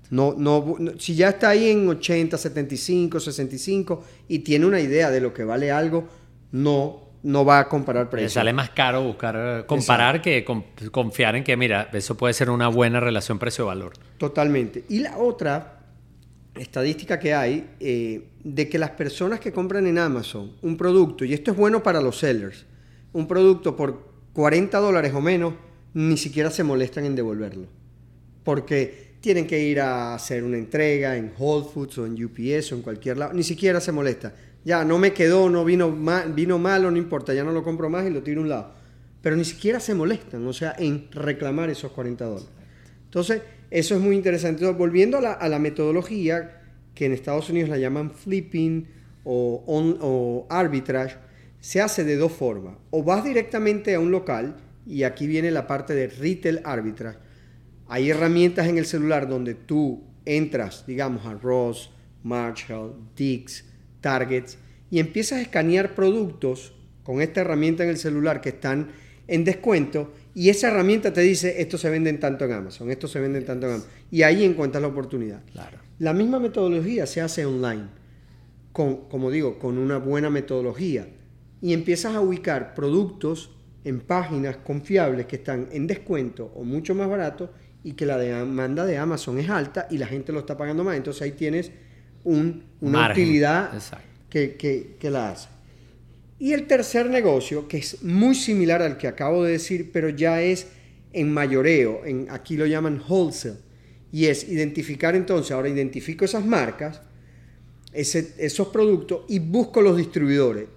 No, 0.09 0.35
no, 0.37 0.75
si 0.99 1.15
ya 1.15 1.29
está 1.29 1.47
ahí 1.47 1.69
en 1.69 1.87
80, 1.87 2.37
75, 2.37 3.21
65 3.21 4.03
y 4.27 4.39
tiene 4.39 4.65
una 4.65 4.81
idea 4.81 5.09
de 5.11 5.21
lo 5.21 5.33
que 5.33 5.45
vale 5.45 5.71
algo, 5.71 6.09
no, 6.51 6.99
no 7.23 7.45
va 7.45 7.59
a 7.59 7.69
comparar 7.69 8.09
precios. 8.09 8.33
Le 8.33 8.41
sale 8.41 8.51
más 8.51 8.71
caro 8.71 9.01
buscar 9.01 9.65
comparar 9.65 10.21
que 10.21 10.43
confiar 10.91 11.37
en 11.37 11.45
que, 11.45 11.55
mira, 11.55 11.89
eso 11.93 12.17
puede 12.17 12.33
ser 12.33 12.49
una 12.49 12.67
buena 12.67 12.99
relación 12.99 13.39
precio-valor. 13.39 13.93
Totalmente. 14.17 14.83
Y 14.89 14.99
la 14.99 15.17
otra 15.17 15.74
estadística 16.55 17.19
que 17.19 17.33
hay 17.33 17.69
eh, 17.79 18.27
de 18.43 18.69
que 18.69 18.79
las 18.79 18.91
personas 18.91 19.39
que 19.39 19.51
compran 19.51 19.87
en 19.87 19.97
Amazon 19.97 20.53
un 20.61 20.77
producto, 20.77 21.25
y 21.25 21.33
esto 21.33 21.51
es 21.51 21.57
bueno 21.57 21.83
para 21.83 22.01
los 22.01 22.19
sellers, 22.19 22.65
un 23.13 23.27
producto 23.27 23.75
por 23.75 24.13
40 24.33 24.77
dólares 24.79 25.13
o 25.13 25.21
menos, 25.21 25.53
ni 25.93 26.17
siquiera 26.17 26.51
se 26.51 26.63
molestan 26.63 27.05
en 27.05 27.15
devolverlo. 27.15 27.67
Porque 28.43 29.15
tienen 29.21 29.47
que 29.47 29.59
ir 29.59 29.79
a 29.79 30.13
hacer 30.13 30.43
una 30.43 30.57
entrega 30.57 31.15
en 31.17 31.33
Whole 31.37 31.65
Foods 31.73 31.97
o 31.97 32.05
en 32.05 32.23
UPS 32.23 32.73
o 32.73 32.75
en 32.75 32.81
cualquier 32.81 33.17
lado, 33.17 33.33
ni 33.33 33.43
siquiera 33.43 33.79
se 33.79 33.91
molesta. 33.91 34.33
Ya, 34.63 34.83
no 34.83 34.97
me 34.97 35.13
quedó, 35.13 35.49
no 35.49 35.63
vino, 35.63 35.89
mal, 35.89 36.33
vino 36.33 36.59
malo, 36.59 36.91
no 36.91 36.97
importa, 36.97 37.33
ya 37.33 37.43
no 37.43 37.51
lo 37.51 37.63
compro 37.63 37.89
más 37.89 38.05
y 38.05 38.09
lo 38.09 38.21
tiro 38.21 38.41
a 38.41 38.43
un 38.43 38.49
lado. 38.49 38.71
Pero 39.21 39.35
ni 39.35 39.45
siquiera 39.45 39.79
se 39.79 39.95
molestan, 39.95 40.45
o 40.45 40.53
sea, 40.53 40.75
en 40.77 41.07
reclamar 41.11 41.69
esos 41.69 41.91
40 41.91 42.25
dólares. 42.25 42.49
Entonces, 43.05 43.41
eso 43.71 43.95
es 43.95 44.01
muy 44.01 44.15
interesante. 44.15 44.65
volviendo 44.71 45.17
a 45.17 45.47
la, 45.47 45.59
metodología, 45.59 46.61
que 46.93 47.05
en 47.05 47.13
Estados 47.13 47.49
Unidos 47.49 47.69
la 47.69 47.77
llaman 47.77 48.11
flipping 48.11 48.87
o, 49.23 49.63
o 49.67 50.47
arbitrage, 50.49 51.17
se 51.59 51.81
hace 51.81 52.03
de 52.03 52.15
dos 52.15 52.31
formas. 52.31 52.75
O 52.91 53.03
vas 53.03 53.23
directamente 53.23 53.95
a 53.95 53.99
un 53.99 54.11
local, 54.11 54.57
y 54.85 55.03
aquí 55.03 55.27
viene 55.27 55.51
la 55.51 55.67
parte 55.67 55.93
de 55.95 56.07
retail 56.07 56.61
arbitrage. 56.63 57.17
Hay 57.87 58.09
herramientas 58.09 58.67
en 58.67 58.77
el 58.77 58.85
celular 58.85 59.27
donde 59.27 59.55
tú 59.55 60.03
entras, 60.25 60.85
digamos, 60.85 61.25
a 61.25 61.33
Ross, 61.33 61.91
Marshall, 62.23 62.95
Dix, 63.15 63.65
Targets, 64.01 64.57
y 64.89 64.99
empiezas 64.99 65.39
a 65.39 65.41
escanear 65.41 65.95
productos 65.95 66.73
con 67.03 67.21
esta 67.21 67.41
herramienta 67.41 67.83
en 67.83 67.89
el 67.89 67.97
celular 67.97 68.41
que 68.41 68.49
están 68.49 68.89
en 69.27 69.43
descuento 69.43 70.11
y 70.35 70.49
esa 70.49 70.67
herramienta 70.67 71.13
te 71.13 71.21
dice, 71.21 71.61
esto 71.61 71.77
se 71.77 71.89
vende 71.89 72.11
tanto 72.13 72.43
en 72.43 72.51
Amazon, 72.51 72.91
esto 72.91 73.07
se 73.07 73.21
vende 73.21 73.39
tanto 73.41 73.67
en 73.67 73.73
Amazon. 73.75 73.89
Y 74.11 74.23
ahí 74.23 74.43
encuentras 74.43 74.81
la 74.81 74.89
oportunidad. 74.89 75.41
Claro. 75.53 75.77
La 75.97 76.11
misma 76.13 76.39
metodología 76.41 77.05
se 77.05 77.21
hace 77.21 77.45
online, 77.45 77.85
con, 78.73 79.07
como 79.07 79.31
digo, 79.31 79.57
con 79.57 79.77
una 79.77 79.97
buena 79.97 80.29
metodología. 80.29 81.07
Y 81.61 81.71
empiezas 81.71 82.15
a 82.15 82.19
ubicar 82.19 82.75
productos 82.75 83.51
en 83.85 84.01
páginas 84.01 84.57
confiables 84.57 85.25
que 85.25 85.37
están 85.37 85.69
en 85.71 85.87
descuento 85.87 86.51
o 86.53 86.65
mucho 86.65 86.93
más 86.93 87.07
barato 87.07 87.53
y 87.81 87.93
que 87.93 88.05
la 88.05 88.17
demanda 88.17 88.85
de 88.85 88.97
Amazon 88.97 89.37
es 89.39 89.49
alta 89.49 89.87
y 89.89 89.97
la 89.97 90.07
gente 90.07 90.33
lo 90.33 90.39
está 90.39 90.57
pagando 90.57 90.83
más. 90.83 90.97
Entonces 90.97 91.21
ahí 91.21 91.31
tienes 91.31 91.71
una 92.25 93.11
utilidad 93.11 93.71
que, 94.29 94.57
que, 94.57 94.97
que 94.99 95.09
la 95.09 95.29
hace. 95.29 95.54
Y 96.37 96.53
el 96.53 96.67
tercer 96.67 97.09
negocio, 97.09 97.67
que 97.67 97.77
es 97.77 98.03
muy 98.03 98.35
similar 98.35 98.81
al 98.81 98.97
que 98.97 99.07
acabo 99.07 99.43
de 99.43 99.53
decir, 99.53 99.91
pero 99.93 100.09
ya 100.09 100.41
es 100.41 100.67
en 101.13 101.31
mayoreo, 101.31 102.05
en, 102.05 102.27
aquí 102.29 102.57
lo 102.57 102.65
llaman 102.65 103.01
wholesale, 103.07 103.57
y 104.11 104.25
es 104.25 104.47
identificar 104.47 105.15
entonces, 105.15 105.51
ahora 105.51 105.69
identifico 105.69 106.25
esas 106.25 106.45
marcas, 106.45 107.01
esos 107.93 108.67
productos 108.67 109.21
y 109.29 109.39
busco 109.39 109.81
los 109.81 109.95
distribuidores. 109.95 110.67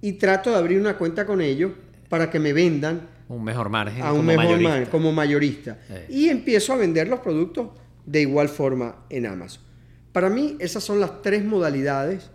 Y 0.00 0.14
trato 0.14 0.50
de 0.50 0.56
abrir 0.56 0.80
una 0.80 0.98
cuenta 0.98 1.24
con 1.24 1.40
ellos 1.40 1.72
para 2.08 2.30
que 2.30 2.38
me 2.38 2.52
vendan 2.52 3.08
un 3.28 3.42
mejor 3.42 3.70
margen 3.70 4.02
a 4.02 4.12
un 4.12 4.26
mejor 4.26 4.60
margen 4.60 4.86
como 4.86 5.12
mayorista. 5.12 5.78
Y 6.08 6.28
empiezo 6.28 6.72
a 6.72 6.76
vender 6.76 7.08
los 7.08 7.20
productos 7.20 7.70
de 8.04 8.20
igual 8.20 8.48
forma 8.48 9.06
en 9.08 9.26
Amazon. 9.26 9.62
Para 10.12 10.28
mí 10.28 10.56
esas 10.58 10.84
son 10.84 11.00
las 11.00 11.22
tres 11.22 11.44
modalidades 11.44 12.30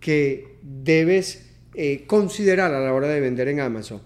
que 0.00 0.58
debes 0.62 1.47
eh, 1.80 2.06
considerar 2.08 2.74
a 2.74 2.80
la 2.80 2.92
hora 2.92 3.06
de 3.06 3.20
vender 3.20 3.46
en 3.46 3.60
Amazon. 3.60 4.00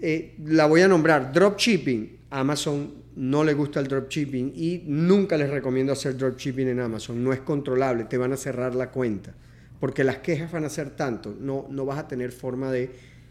Eh, 0.00 0.36
la 0.44 0.66
voy 0.66 0.82
a 0.82 0.86
nombrar 0.86 1.32
dropshipping. 1.32 2.18
Amazon 2.30 2.94
no 3.16 3.42
le 3.42 3.52
gusta 3.52 3.80
el 3.80 3.88
dropshipping 3.88 4.52
y 4.54 4.84
nunca 4.86 5.36
les 5.36 5.50
recomiendo 5.50 5.92
hacer 5.92 6.16
dropshipping 6.16 6.68
en 6.68 6.78
Amazon. 6.78 7.24
No 7.24 7.32
es 7.32 7.40
controlable, 7.40 8.04
te 8.04 8.16
van 8.16 8.32
a 8.32 8.36
cerrar 8.36 8.76
la 8.76 8.92
cuenta. 8.92 9.34
Porque 9.80 10.04
las 10.04 10.18
quejas 10.18 10.52
van 10.52 10.64
a 10.66 10.68
ser 10.68 10.90
tanto, 10.90 11.34
no, 11.36 11.66
no 11.68 11.84
vas 11.84 11.98
a 11.98 12.06
tener 12.06 12.30
forma 12.30 12.70
de 12.70 12.90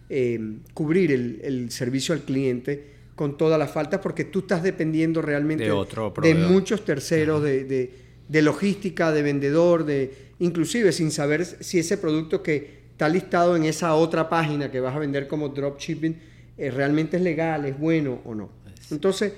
eh, 0.10 0.58
cubrir 0.74 1.13
el, 1.13 1.72
servicio 1.72 2.13
al 2.13 2.24
cliente 2.24 2.84
con 3.15 3.38
todas 3.38 3.58
las 3.58 3.72
faltas 3.72 4.02
porque 4.02 4.26
tú 4.26 4.39
estás 4.39 4.62
dependiendo 4.62 5.22
realmente 5.22 5.63
de, 5.63 6.36
muchos 6.36 6.84
terceros, 6.84 7.42
de, 7.44 7.94
de, 8.28 8.42
logística, 8.42 9.13
de 9.13 9.22
vendedor, 9.22 9.86
de 9.86 10.12
inclusive 10.39 10.92
sin 10.92 11.12
saber 11.12 11.46
si 11.46 11.80
ese 11.80 11.98
producto 11.98 12.44
que 12.44 12.79
está 12.99 13.07
listado 13.07 13.55
en 13.55 13.63
esa 13.63 13.95
otra 13.95 14.27
página 14.27 14.69
que 14.69 14.81
vas 14.81 14.93
a 14.93 14.99
vender 14.99 15.25
como 15.29 15.47
dropshipping, 15.47 16.19
eh, 16.57 16.69
realmente 16.69 17.15
es 17.15 17.23
legal, 17.23 17.63
es 17.63 17.79
bueno 17.79 18.19
o 18.25 18.35
no. 18.35 18.49
Entonces, 18.91 19.31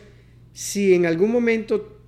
si 0.52 0.96
en 0.96 1.06
algún 1.06 1.32
momento 1.32 2.00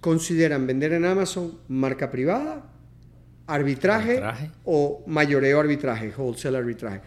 consideran 0.00 0.66
vender 0.66 0.94
en 0.94 1.04
Amazon 1.04 1.58
marca 1.68 2.10
privada, 2.10 2.72
arbitraje, 3.46 4.22
o 4.64 5.04
mayoreo 5.06 5.60
arbitraje, 5.60 6.14
wholesale 6.16 6.56
arbitraje. 6.56 7.02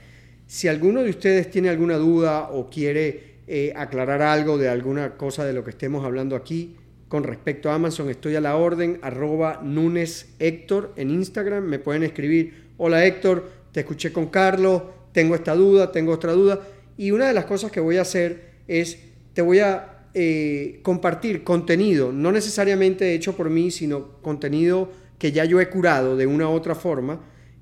Si 0.45 0.67
alguno 0.67 1.01
de 1.01 1.09
ustedes 1.09 1.49
tiene 1.49 1.69
alguna 1.69 1.97
duda 1.97 2.49
o 2.51 2.69
quiere 2.69 3.39
eh, 3.47 3.73
aclarar 3.75 4.21
algo 4.21 4.59
de 4.59 4.69
alguna 4.69 5.17
cosa 5.17 5.45
de 5.45 5.53
lo 5.53 5.63
que 5.63 5.71
estemos 5.71 6.05
hablando 6.05 6.35
aquí 6.35 6.75
con 7.07 7.23
respecto 7.23 7.71
a 7.71 7.73
Amazon, 7.73 8.11
estoy 8.11 8.35
a 8.35 8.41
la 8.41 8.55
orden, 8.55 8.99
arroba 9.01 9.61
Nunes 9.63 10.35
Héctor 10.37 10.93
en 10.95 11.09
Instagram, 11.09 11.63
me 11.63 11.79
pueden 11.79 12.03
escribir, 12.03 12.69
hola 12.77 13.03
Héctor, 13.03 13.58
te 13.71 13.81
escuché 13.81 14.11
con 14.11 14.27
Carlos, 14.27 14.83
tengo 15.11 15.35
esta 15.35 15.55
duda, 15.55 15.91
tengo 15.91 16.13
otra 16.13 16.33
duda, 16.33 16.59
Y 16.97 17.11
una 17.11 17.27
de 17.27 17.33
las 17.33 17.45
cosas 17.45 17.71
que 17.71 17.79
voy 17.79 17.95
a 17.95 18.01
hacer 18.01 18.41
es, 18.67 18.97
te 19.33 19.41
voy 19.41 19.59
a 19.59 20.07
eh, 20.13 20.79
compartir 20.81 21.43
contenido, 21.43 22.11
no 22.11 22.31
necesariamente 22.31 23.13
hecho 23.13 23.37
por 23.37 23.49
mí, 23.49 23.71
sino 23.71 24.21
contenido 24.21 24.91
que 25.17 25.31
ya 25.31 25.45
yo 25.45 25.61
he 25.61 25.69
curado 25.69 26.17
de 26.17 26.27
una 26.27 26.49
u 26.49 26.51
otra 26.51 26.75
forma, 26.75 27.21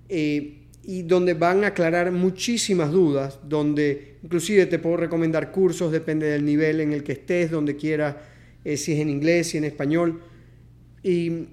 eh, 0.10 0.63
y 0.84 1.04
donde 1.04 1.34
van 1.34 1.65
a 1.65 1.67
aclarar 1.67 2.12
muchísimas 2.12 2.91
dudas, 2.91 3.39
donde 3.43 4.15
inclusive 4.24 4.65
te 4.65 4.80
puedo 4.80 4.98
recomendar 4.98 5.52
cursos, 5.52 5.91
depende 5.91 6.28
del 6.28 6.46
nivel 6.46 6.80
en 6.80 6.93
el 6.93 7.04
que 7.04 7.12
estés, 7.12 7.52
donde 7.52 7.76
quieras, 7.76 8.15
eh, 8.63 8.78
si 8.78 8.93
es 8.93 9.00
en 9.00 9.10
inglés, 9.10 9.48
si 9.48 9.58
en 9.58 9.65
español, 9.65 10.22
y, 11.04 11.50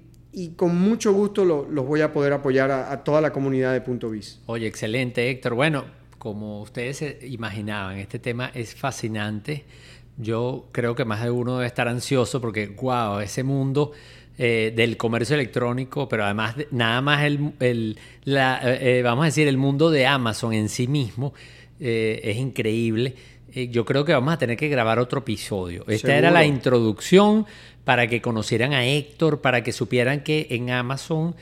con 0.56 0.76
mucho 0.76 1.12
gusto 1.12 1.44
los 1.44 1.86
voy 1.86 2.00
a 2.00 2.12
poder 2.12 2.32
apoyar 2.32 2.70
a, 2.70 2.92
a 2.92 3.04
toda 3.04 3.20
la 3.20 3.32
comunidad 3.32 3.72
de 3.72 3.80
Punto 3.80 4.10
Biz. 4.10 4.40
Oye, 4.46 4.66
excelente 4.66 5.30
Héctor. 5.30 5.54
Bueno, 5.54 5.84
como 6.18 6.62
ustedes 6.62 7.22
imaginaban, 7.22 7.98
este 7.98 8.18
tema 8.18 8.50
es 8.54 8.74
fascinante. 8.74 9.64
Yo 10.16 10.68
creo 10.72 10.94
que 10.94 11.04
más 11.04 11.22
de 11.22 11.30
uno 11.30 11.56
debe 11.56 11.66
estar 11.66 11.86
ansioso 11.86 12.40
porque, 12.40 12.68
wow, 12.68 13.18
ese 13.18 13.42
mundo 13.42 13.92
eh, 14.38 14.72
del 14.74 14.96
comercio 14.96 15.34
electrónico, 15.34 16.08
pero 16.08 16.24
además 16.24 16.56
nada 16.70 17.00
más 17.02 17.24
el, 17.24 17.98
la, 18.24 18.60
eh, 18.64 19.02
vamos 19.02 19.24
a 19.24 19.26
decir, 19.26 19.46
el 19.46 19.58
mundo 19.58 19.90
de 19.90 20.06
Amazon 20.06 20.54
en 20.54 20.68
sí 20.68 20.88
mismo 20.88 21.34
eh, 21.78 22.20
es 22.24 22.38
increíble. 22.38 23.14
yo 23.70 23.84
creo 23.84 24.04
que 24.04 24.12
vamos 24.12 24.34
a 24.34 24.38
tener 24.38 24.56
que 24.56 24.68
grabar 24.68 24.98
otro 24.98 25.20
episodio. 25.20 25.84
Esta 25.86 26.16
era 26.16 26.30
la 26.30 26.44
introducción 26.44 27.46
para 27.84 28.06
que 28.06 28.22
conocieran 28.22 28.72
a 28.72 28.84
Héctor, 28.84 29.40
para 29.40 29.62
que 29.62 29.72
supieran 29.72 30.22
que 30.22 30.48
en 30.50 30.70
Amazon 30.70 31.34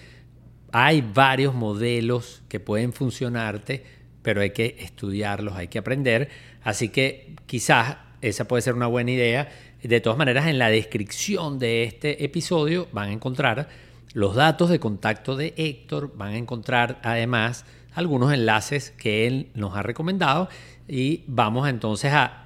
hay 0.73 1.03
varios 1.03 1.55
modelos 1.55 2.43
que 2.49 2.61
pueden 2.61 2.93
funcionarte 2.93 4.03
pero 4.23 4.41
hay 4.41 4.51
que 4.51 4.77
estudiarlos, 4.79 5.55
hay 5.55 5.69
que 5.69 5.79
aprender. 5.79 6.29
Así 6.63 6.89
que 6.89 7.35
quizás 7.47 7.97
esa 8.21 8.47
puede 8.47 8.63
ser 8.63 8.75
una 8.75 8.87
buena 8.87 9.11
idea. 9.11 9.49
De 9.83 10.01
todas 10.01 10.17
maneras, 10.17 10.47
en 10.47 10.59
la 10.59 10.71
descripción 10.71 11.59
de 11.59 11.83
este 11.83 12.25
episodio 12.25 12.89
van 12.93 13.11
a 13.11 13.13
encontrar 13.13 13.69
los 14.15 14.37
datos 14.37 14.71
de 14.71 14.79
contacto 14.79 15.37
de 15.37 15.55
Héctor, 15.57 16.13
van 16.17 16.35
a 16.35 16.37
encontrar 16.37 17.01
además 17.03 17.65
algunos 17.95 18.33
enlaces 18.33 18.93
que 18.93 19.27
él 19.27 19.49
nos 19.55 19.77
ha 19.77 19.83
recomendado 19.83 20.49
y 20.87 21.25
vamos 21.27 21.69
entonces 21.69 22.13
a 22.13 22.42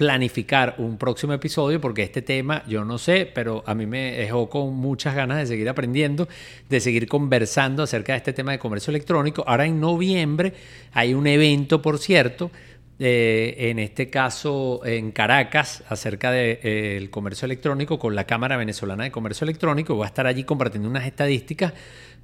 planificar 0.00 0.76
un 0.78 0.96
próximo 0.96 1.34
episodio 1.34 1.78
porque 1.78 2.02
este 2.02 2.22
tema 2.22 2.64
yo 2.66 2.86
no 2.86 2.96
sé, 2.96 3.30
pero 3.34 3.62
a 3.66 3.74
mí 3.74 3.84
me 3.84 4.12
dejó 4.12 4.48
con 4.48 4.74
muchas 4.74 5.14
ganas 5.14 5.36
de 5.36 5.44
seguir 5.44 5.68
aprendiendo, 5.68 6.26
de 6.70 6.80
seguir 6.80 7.06
conversando 7.06 7.82
acerca 7.82 8.14
de 8.14 8.16
este 8.16 8.32
tema 8.32 8.52
de 8.52 8.58
comercio 8.58 8.92
electrónico. 8.92 9.44
Ahora 9.46 9.66
en 9.66 9.78
noviembre 9.78 10.54
hay 10.94 11.12
un 11.12 11.26
evento, 11.26 11.82
por 11.82 11.98
cierto, 11.98 12.50
eh, 12.98 13.54
en 13.58 13.78
este 13.78 14.08
caso 14.08 14.80
en 14.86 15.10
Caracas, 15.12 15.84
acerca 15.90 16.32
del 16.32 16.60
de, 16.62 16.96
eh, 16.96 17.10
comercio 17.10 17.44
electrónico 17.44 17.98
con 17.98 18.14
la 18.14 18.24
Cámara 18.24 18.56
Venezolana 18.56 19.04
de 19.04 19.10
Comercio 19.10 19.44
Electrónico. 19.44 19.96
Voy 19.96 20.04
a 20.04 20.06
estar 20.06 20.26
allí 20.26 20.44
compartiendo 20.44 20.88
unas 20.88 21.04
estadísticas 21.04 21.74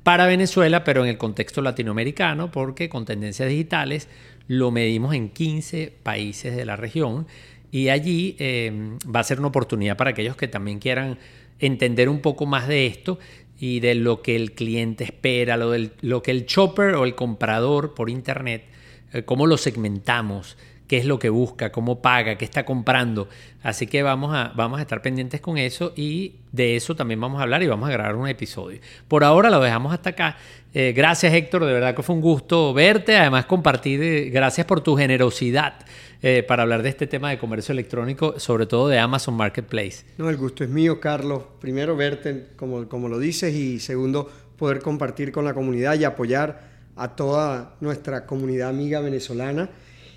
para 0.02 0.26
Venezuela, 0.26 0.82
pero 0.82 1.02
en 1.02 1.10
el 1.10 1.18
contexto 1.18 1.60
latinoamericano, 1.60 2.50
porque 2.50 2.88
con 2.88 3.04
tendencias 3.04 3.50
digitales 3.50 4.08
lo 4.48 4.70
medimos 4.70 5.14
en 5.14 5.28
15 5.28 5.92
países 6.02 6.54
de 6.56 6.64
la 6.64 6.76
región 6.76 7.26
y 7.70 7.88
allí 7.88 8.36
eh, 8.38 8.96
va 9.14 9.20
a 9.20 9.24
ser 9.24 9.38
una 9.38 9.48
oportunidad 9.48 9.96
para 9.96 10.10
aquellos 10.10 10.36
que 10.36 10.48
también 10.48 10.78
quieran 10.78 11.18
entender 11.58 12.08
un 12.08 12.20
poco 12.20 12.46
más 12.46 12.68
de 12.68 12.86
esto 12.86 13.18
y 13.58 13.80
de 13.80 13.94
lo 13.94 14.22
que 14.22 14.36
el 14.36 14.52
cliente 14.52 15.04
espera, 15.04 15.56
lo, 15.56 15.70
del, 15.70 15.92
lo 16.00 16.22
que 16.22 16.30
el 16.30 16.46
chopper 16.46 16.94
o 16.94 17.04
el 17.04 17.14
comprador 17.14 17.94
por 17.94 18.10
internet, 18.10 18.64
eh, 19.12 19.22
cómo 19.24 19.46
lo 19.46 19.56
segmentamos, 19.56 20.56
qué 20.86 20.98
es 20.98 21.04
lo 21.04 21.18
que 21.18 21.28
busca, 21.30 21.72
cómo 21.72 22.00
paga, 22.00 22.36
qué 22.36 22.44
está 22.44 22.64
comprando. 22.64 23.28
Así 23.62 23.86
que 23.86 24.02
vamos 24.02 24.34
a, 24.34 24.52
vamos 24.54 24.78
a 24.78 24.82
estar 24.82 25.02
pendientes 25.02 25.40
con 25.40 25.58
eso 25.58 25.92
y 25.96 26.36
de 26.52 26.76
eso 26.76 26.94
también 26.94 27.20
vamos 27.20 27.40
a 27.40 27.42
hablar 27.42 27.62
y 27.62 27.66
vamos 27.66 27.88
a 27.88 27.92
grabar 27.92 28.16
un 28.16 28.28
episodio. 28.28 28.80
Por 29.08 29.24
ahora 29.24 29.50
lo 29.50 29.60
dejamos 29.60 29.92
hasta 29.92 30.10
acá. 30.10 30.36
Eh, 30.72 30.92
gracias 30.94 31.32
Héctor, 31.32 31.64
de 31.64 31.72
verdad 31.72 31.94
que 31.94 32.02
fue 32.02 32.14
un 32.14 32.20
gusto 32.20 32.74
verte, 32.74 33.16
además 33.16 33.46
compartir, 33.46 34.30
gracias 34.30 34.66
por 34.66 34.82
tu 34.82 34.94
generosidad 34.94 35.74
eh, 36.22 36.42
para 36.46 36.64
hablar 36.64 36.82
de 36.82 36.90
este 36.90 37.06
tema 37.06 37.30
de 37.30 37.38
comercio 37.38 37.72
electrónico, 37.72 38.38
sobre 38.38 38.66
todo 38.66 38.88
de 38.88 38.98
Amazon 38.98 39.34
Marketplace. 39.34 40.04
No, 40.18 40.28
el 40.28 40.36
gusto 40.36 40.64
es 40.64 40.70
mío, 40.70 41.00
Carlos. 41.00 41.42
Primero, 41.60 41.96
verte 41.96 42.48
como, 42.56 42.88
como 42.88 43.08
lo 43.08 43.18
dices 43.18 43.54
y 43.54 43.80
segundo, 43.80 44.30
poder 44.58 44.80
compartir 44.80 45.32
con 45.32 45.44
la 45.44 45.54
comunidad 45.54 45.98
y 45.98 46.04
apoyar 46.04 46.76
a 46.96 47.14
toda 47.14 47.76
nuestra 47.80 48.26
comunidad 48.26 48.70
amiga 48.70 49.00
venezolana. 49.00 49.70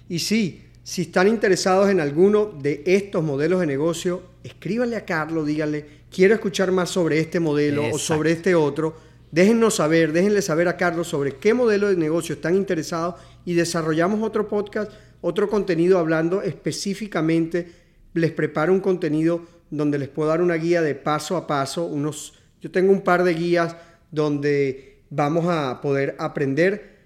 Y 0.10 0.20
sí, 0.20 0.66
si 0.84 1.04
están 1.04 1.28
interesados 1.28 1.90
en 1.90 2.02
alguno 2.02 2.48
de 2.48 2.84
estos 2.86 3.24
modelos 3.24 3.62
de 3.62 3.68
negocio, 3.68 4.24
escríbanle 4.44 4.98
a 4.98 5.06
Carlos, 5.06 5.48
díganle, 5.48 5.86
quiero 6.12 6.34
escuchar 6.34 6.72
más 6.72 6.90
sobre 6.90 7.20
este 7.20 7.40
modelo 7.40 7.84
o 7.94 7.98
sobre 7.98 8.32
este 8.32 8.56
otro. 8.56 8.98
Déjennos 9.32 9.76
saber, 9.76 10.12
déjenle 10.12 10.42
saber 10.42 10.68
a 10.68 10.76
Carlos 10.76 11.08
sobre 11.08 11.38
qué 11.38 11.54
modelo 11.54 11.88
de 11.88 11.96
negocio 11.96 12.36
están 12.36 12.56
interesados 12.56 13.16
y 13.46 13.54
desarrollamos 13.54 14.22
otro 14.22 14.50
podcast 14.50 14.92
otro 15.22 15.50
contenido 15.50 16.00
hablando 16.00 16.42
específicamente, 16.42 17.68
les 18.14 18.32
preparo 18.32 18.72
un 18.72 18.80
contenido 18.80 19.46
donde 19.70 20.00
les 20.00 20.08
puedo 20.08 20.30
dar 20.30 20.42
una 20.42 20.56
guía 20.56 20.82
de 20.82 20.96
paso 20.96 21.36
a 21.36 21.46
paso, 21.46 21.86
unos, 21.86 22.34
yo 22.62 22.72
tengo 22.72 22.92
un 22.92 23.02
par 23.02 23.24
de 23.24 23.34
guías 23.34 23.76
donde 24.12 25.02
vamos 25.10 25.46
a 25.48 25.82
poder 25.82 26.16
aprender 26.20 26.99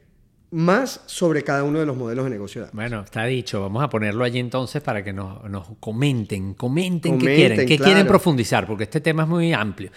más 0.54 1.02
sobre 1.08 1.44
cada 1.44 1.64
uno 1.64 1.80
de 1.80 1.86
los 1.86 1.98
modelos 1.98 2.26
de 2.26 2.30
negocio. 2.30 2.68
Bueno, 2.74 3.02
está 3.02 3.26
dicho. 3.26 3.60
Vamos 3.60 3.84
a 3.84 3.90
ponerlo 3.90 4.24
allí 4.24 4.38
entonces 4.38 4.84
para 4.84 5.04
que 5.04 5.12
nos, 5.12 5.40
comenten, 5.80 6.54
comenten, 6.54 7.18
qué 7.18 7.36
quieren, 7.36 7.68
qué 7.68 7.80
quieren 7.80 8.06
profundizar, 8.06 8.68
porque 8.68 8.84
este 8.84 9.02
tema 9.02 9.24
es 9.24 9.30
muy 9.30 9.52
amplio. 9.52 9.92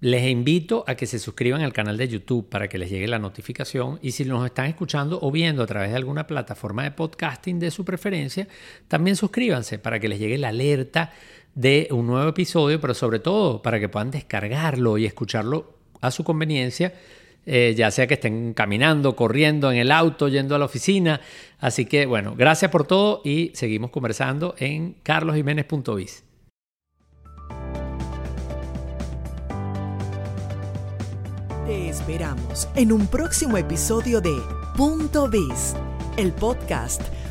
Les 0.00 0.28
invito 0.28 0.84
a 0.86 0.96
que 0.96 1.06
se 1.06 1.20
suscriban 1.20 1.62
al 1.62 1.72
canal 1.72 1.96
de 1.96 2.08
YouTube 2.08 2.48
para 2.48 2.68
que 2.68 2.76
les 2.76 2.90
llegue 2.90 3.06
la 3.06 3.20
notificación 3.20 4.00
y 4.02 4.12
si 4.12 4.24
nos 4.24 4.44
están 4.44 4.66
escuchando 4.66 5.20
o 5.22 5.30
viendo 5.30 5.62
a 5.62 5.66
través 5.66 5.90
de 5.90 5.96
alguna 5.96 6.26
plataforma 6.26 6.82
de 6.82 6.90
podcasting 6.90 7.60
de 7.60 7.70
su 7.70 7.84
preferencia, 7.84 8.48
también 8.88 9.14
suscríbanse 9.14 9.78
para 9.78 10.00
que 10.00 10.08
les 10.08 10.18
llegue 10.18 10.38
la 10.38 10.48
alerta 10.48 11.12
de 11.54 11.86
un 11.92 12.06
nuevo 12.06 12.28
episodio, 12.28 12.80
pero 12.80 12.94
sobre 12.94 13.20
todo 13.20 13.62
para 13.62 13.78
que 13.78 13.88
puedan 13.88 14.10
descargarlo 14.10 14.98
y 14.98 15.06
escucharlo 15.06 15.74
a 16.00 16.10
su 16.10 16.24
conveniencia, 16.24 16.94
eh, 17.50 17.74
ya 17.74 17.90
sea 17.90 18.06
que 18.06 18.14
estén 18.14 18.52
caminando, 18.52 19.16
corriendo 19.16 19.72
en 19.72 19.78
el 19.78 19.90
auto, 19.90 20.28
yendo 20.28 20.54
a 20.54 20.58
la 20.58 20.66
oficina. 20.66 21.22
Así 21.58 21.86
que 21.86 22.04
bueno, 22.04 22.34
gracias 22.36 22.70
por 22.70 22.86
todo 22.86 23.22
y 23.24 23.50
seguimos 23.54 23.90
conversando 23.90 24.54
en 24.58 24.96
carlosjiménez.biz. 25.02 26.24
Te 31.66 31.88
esperamos 31.88 32.68
en 32.76 32.92
un 32.92 33.06
próximo 33.06 33.56
episodio 33.56 34.20
de 34.20 34.36
Punto 34.76 35.28
Biz, 35.28 35.74
el 36.18 36.32
podcast 36.32 37.02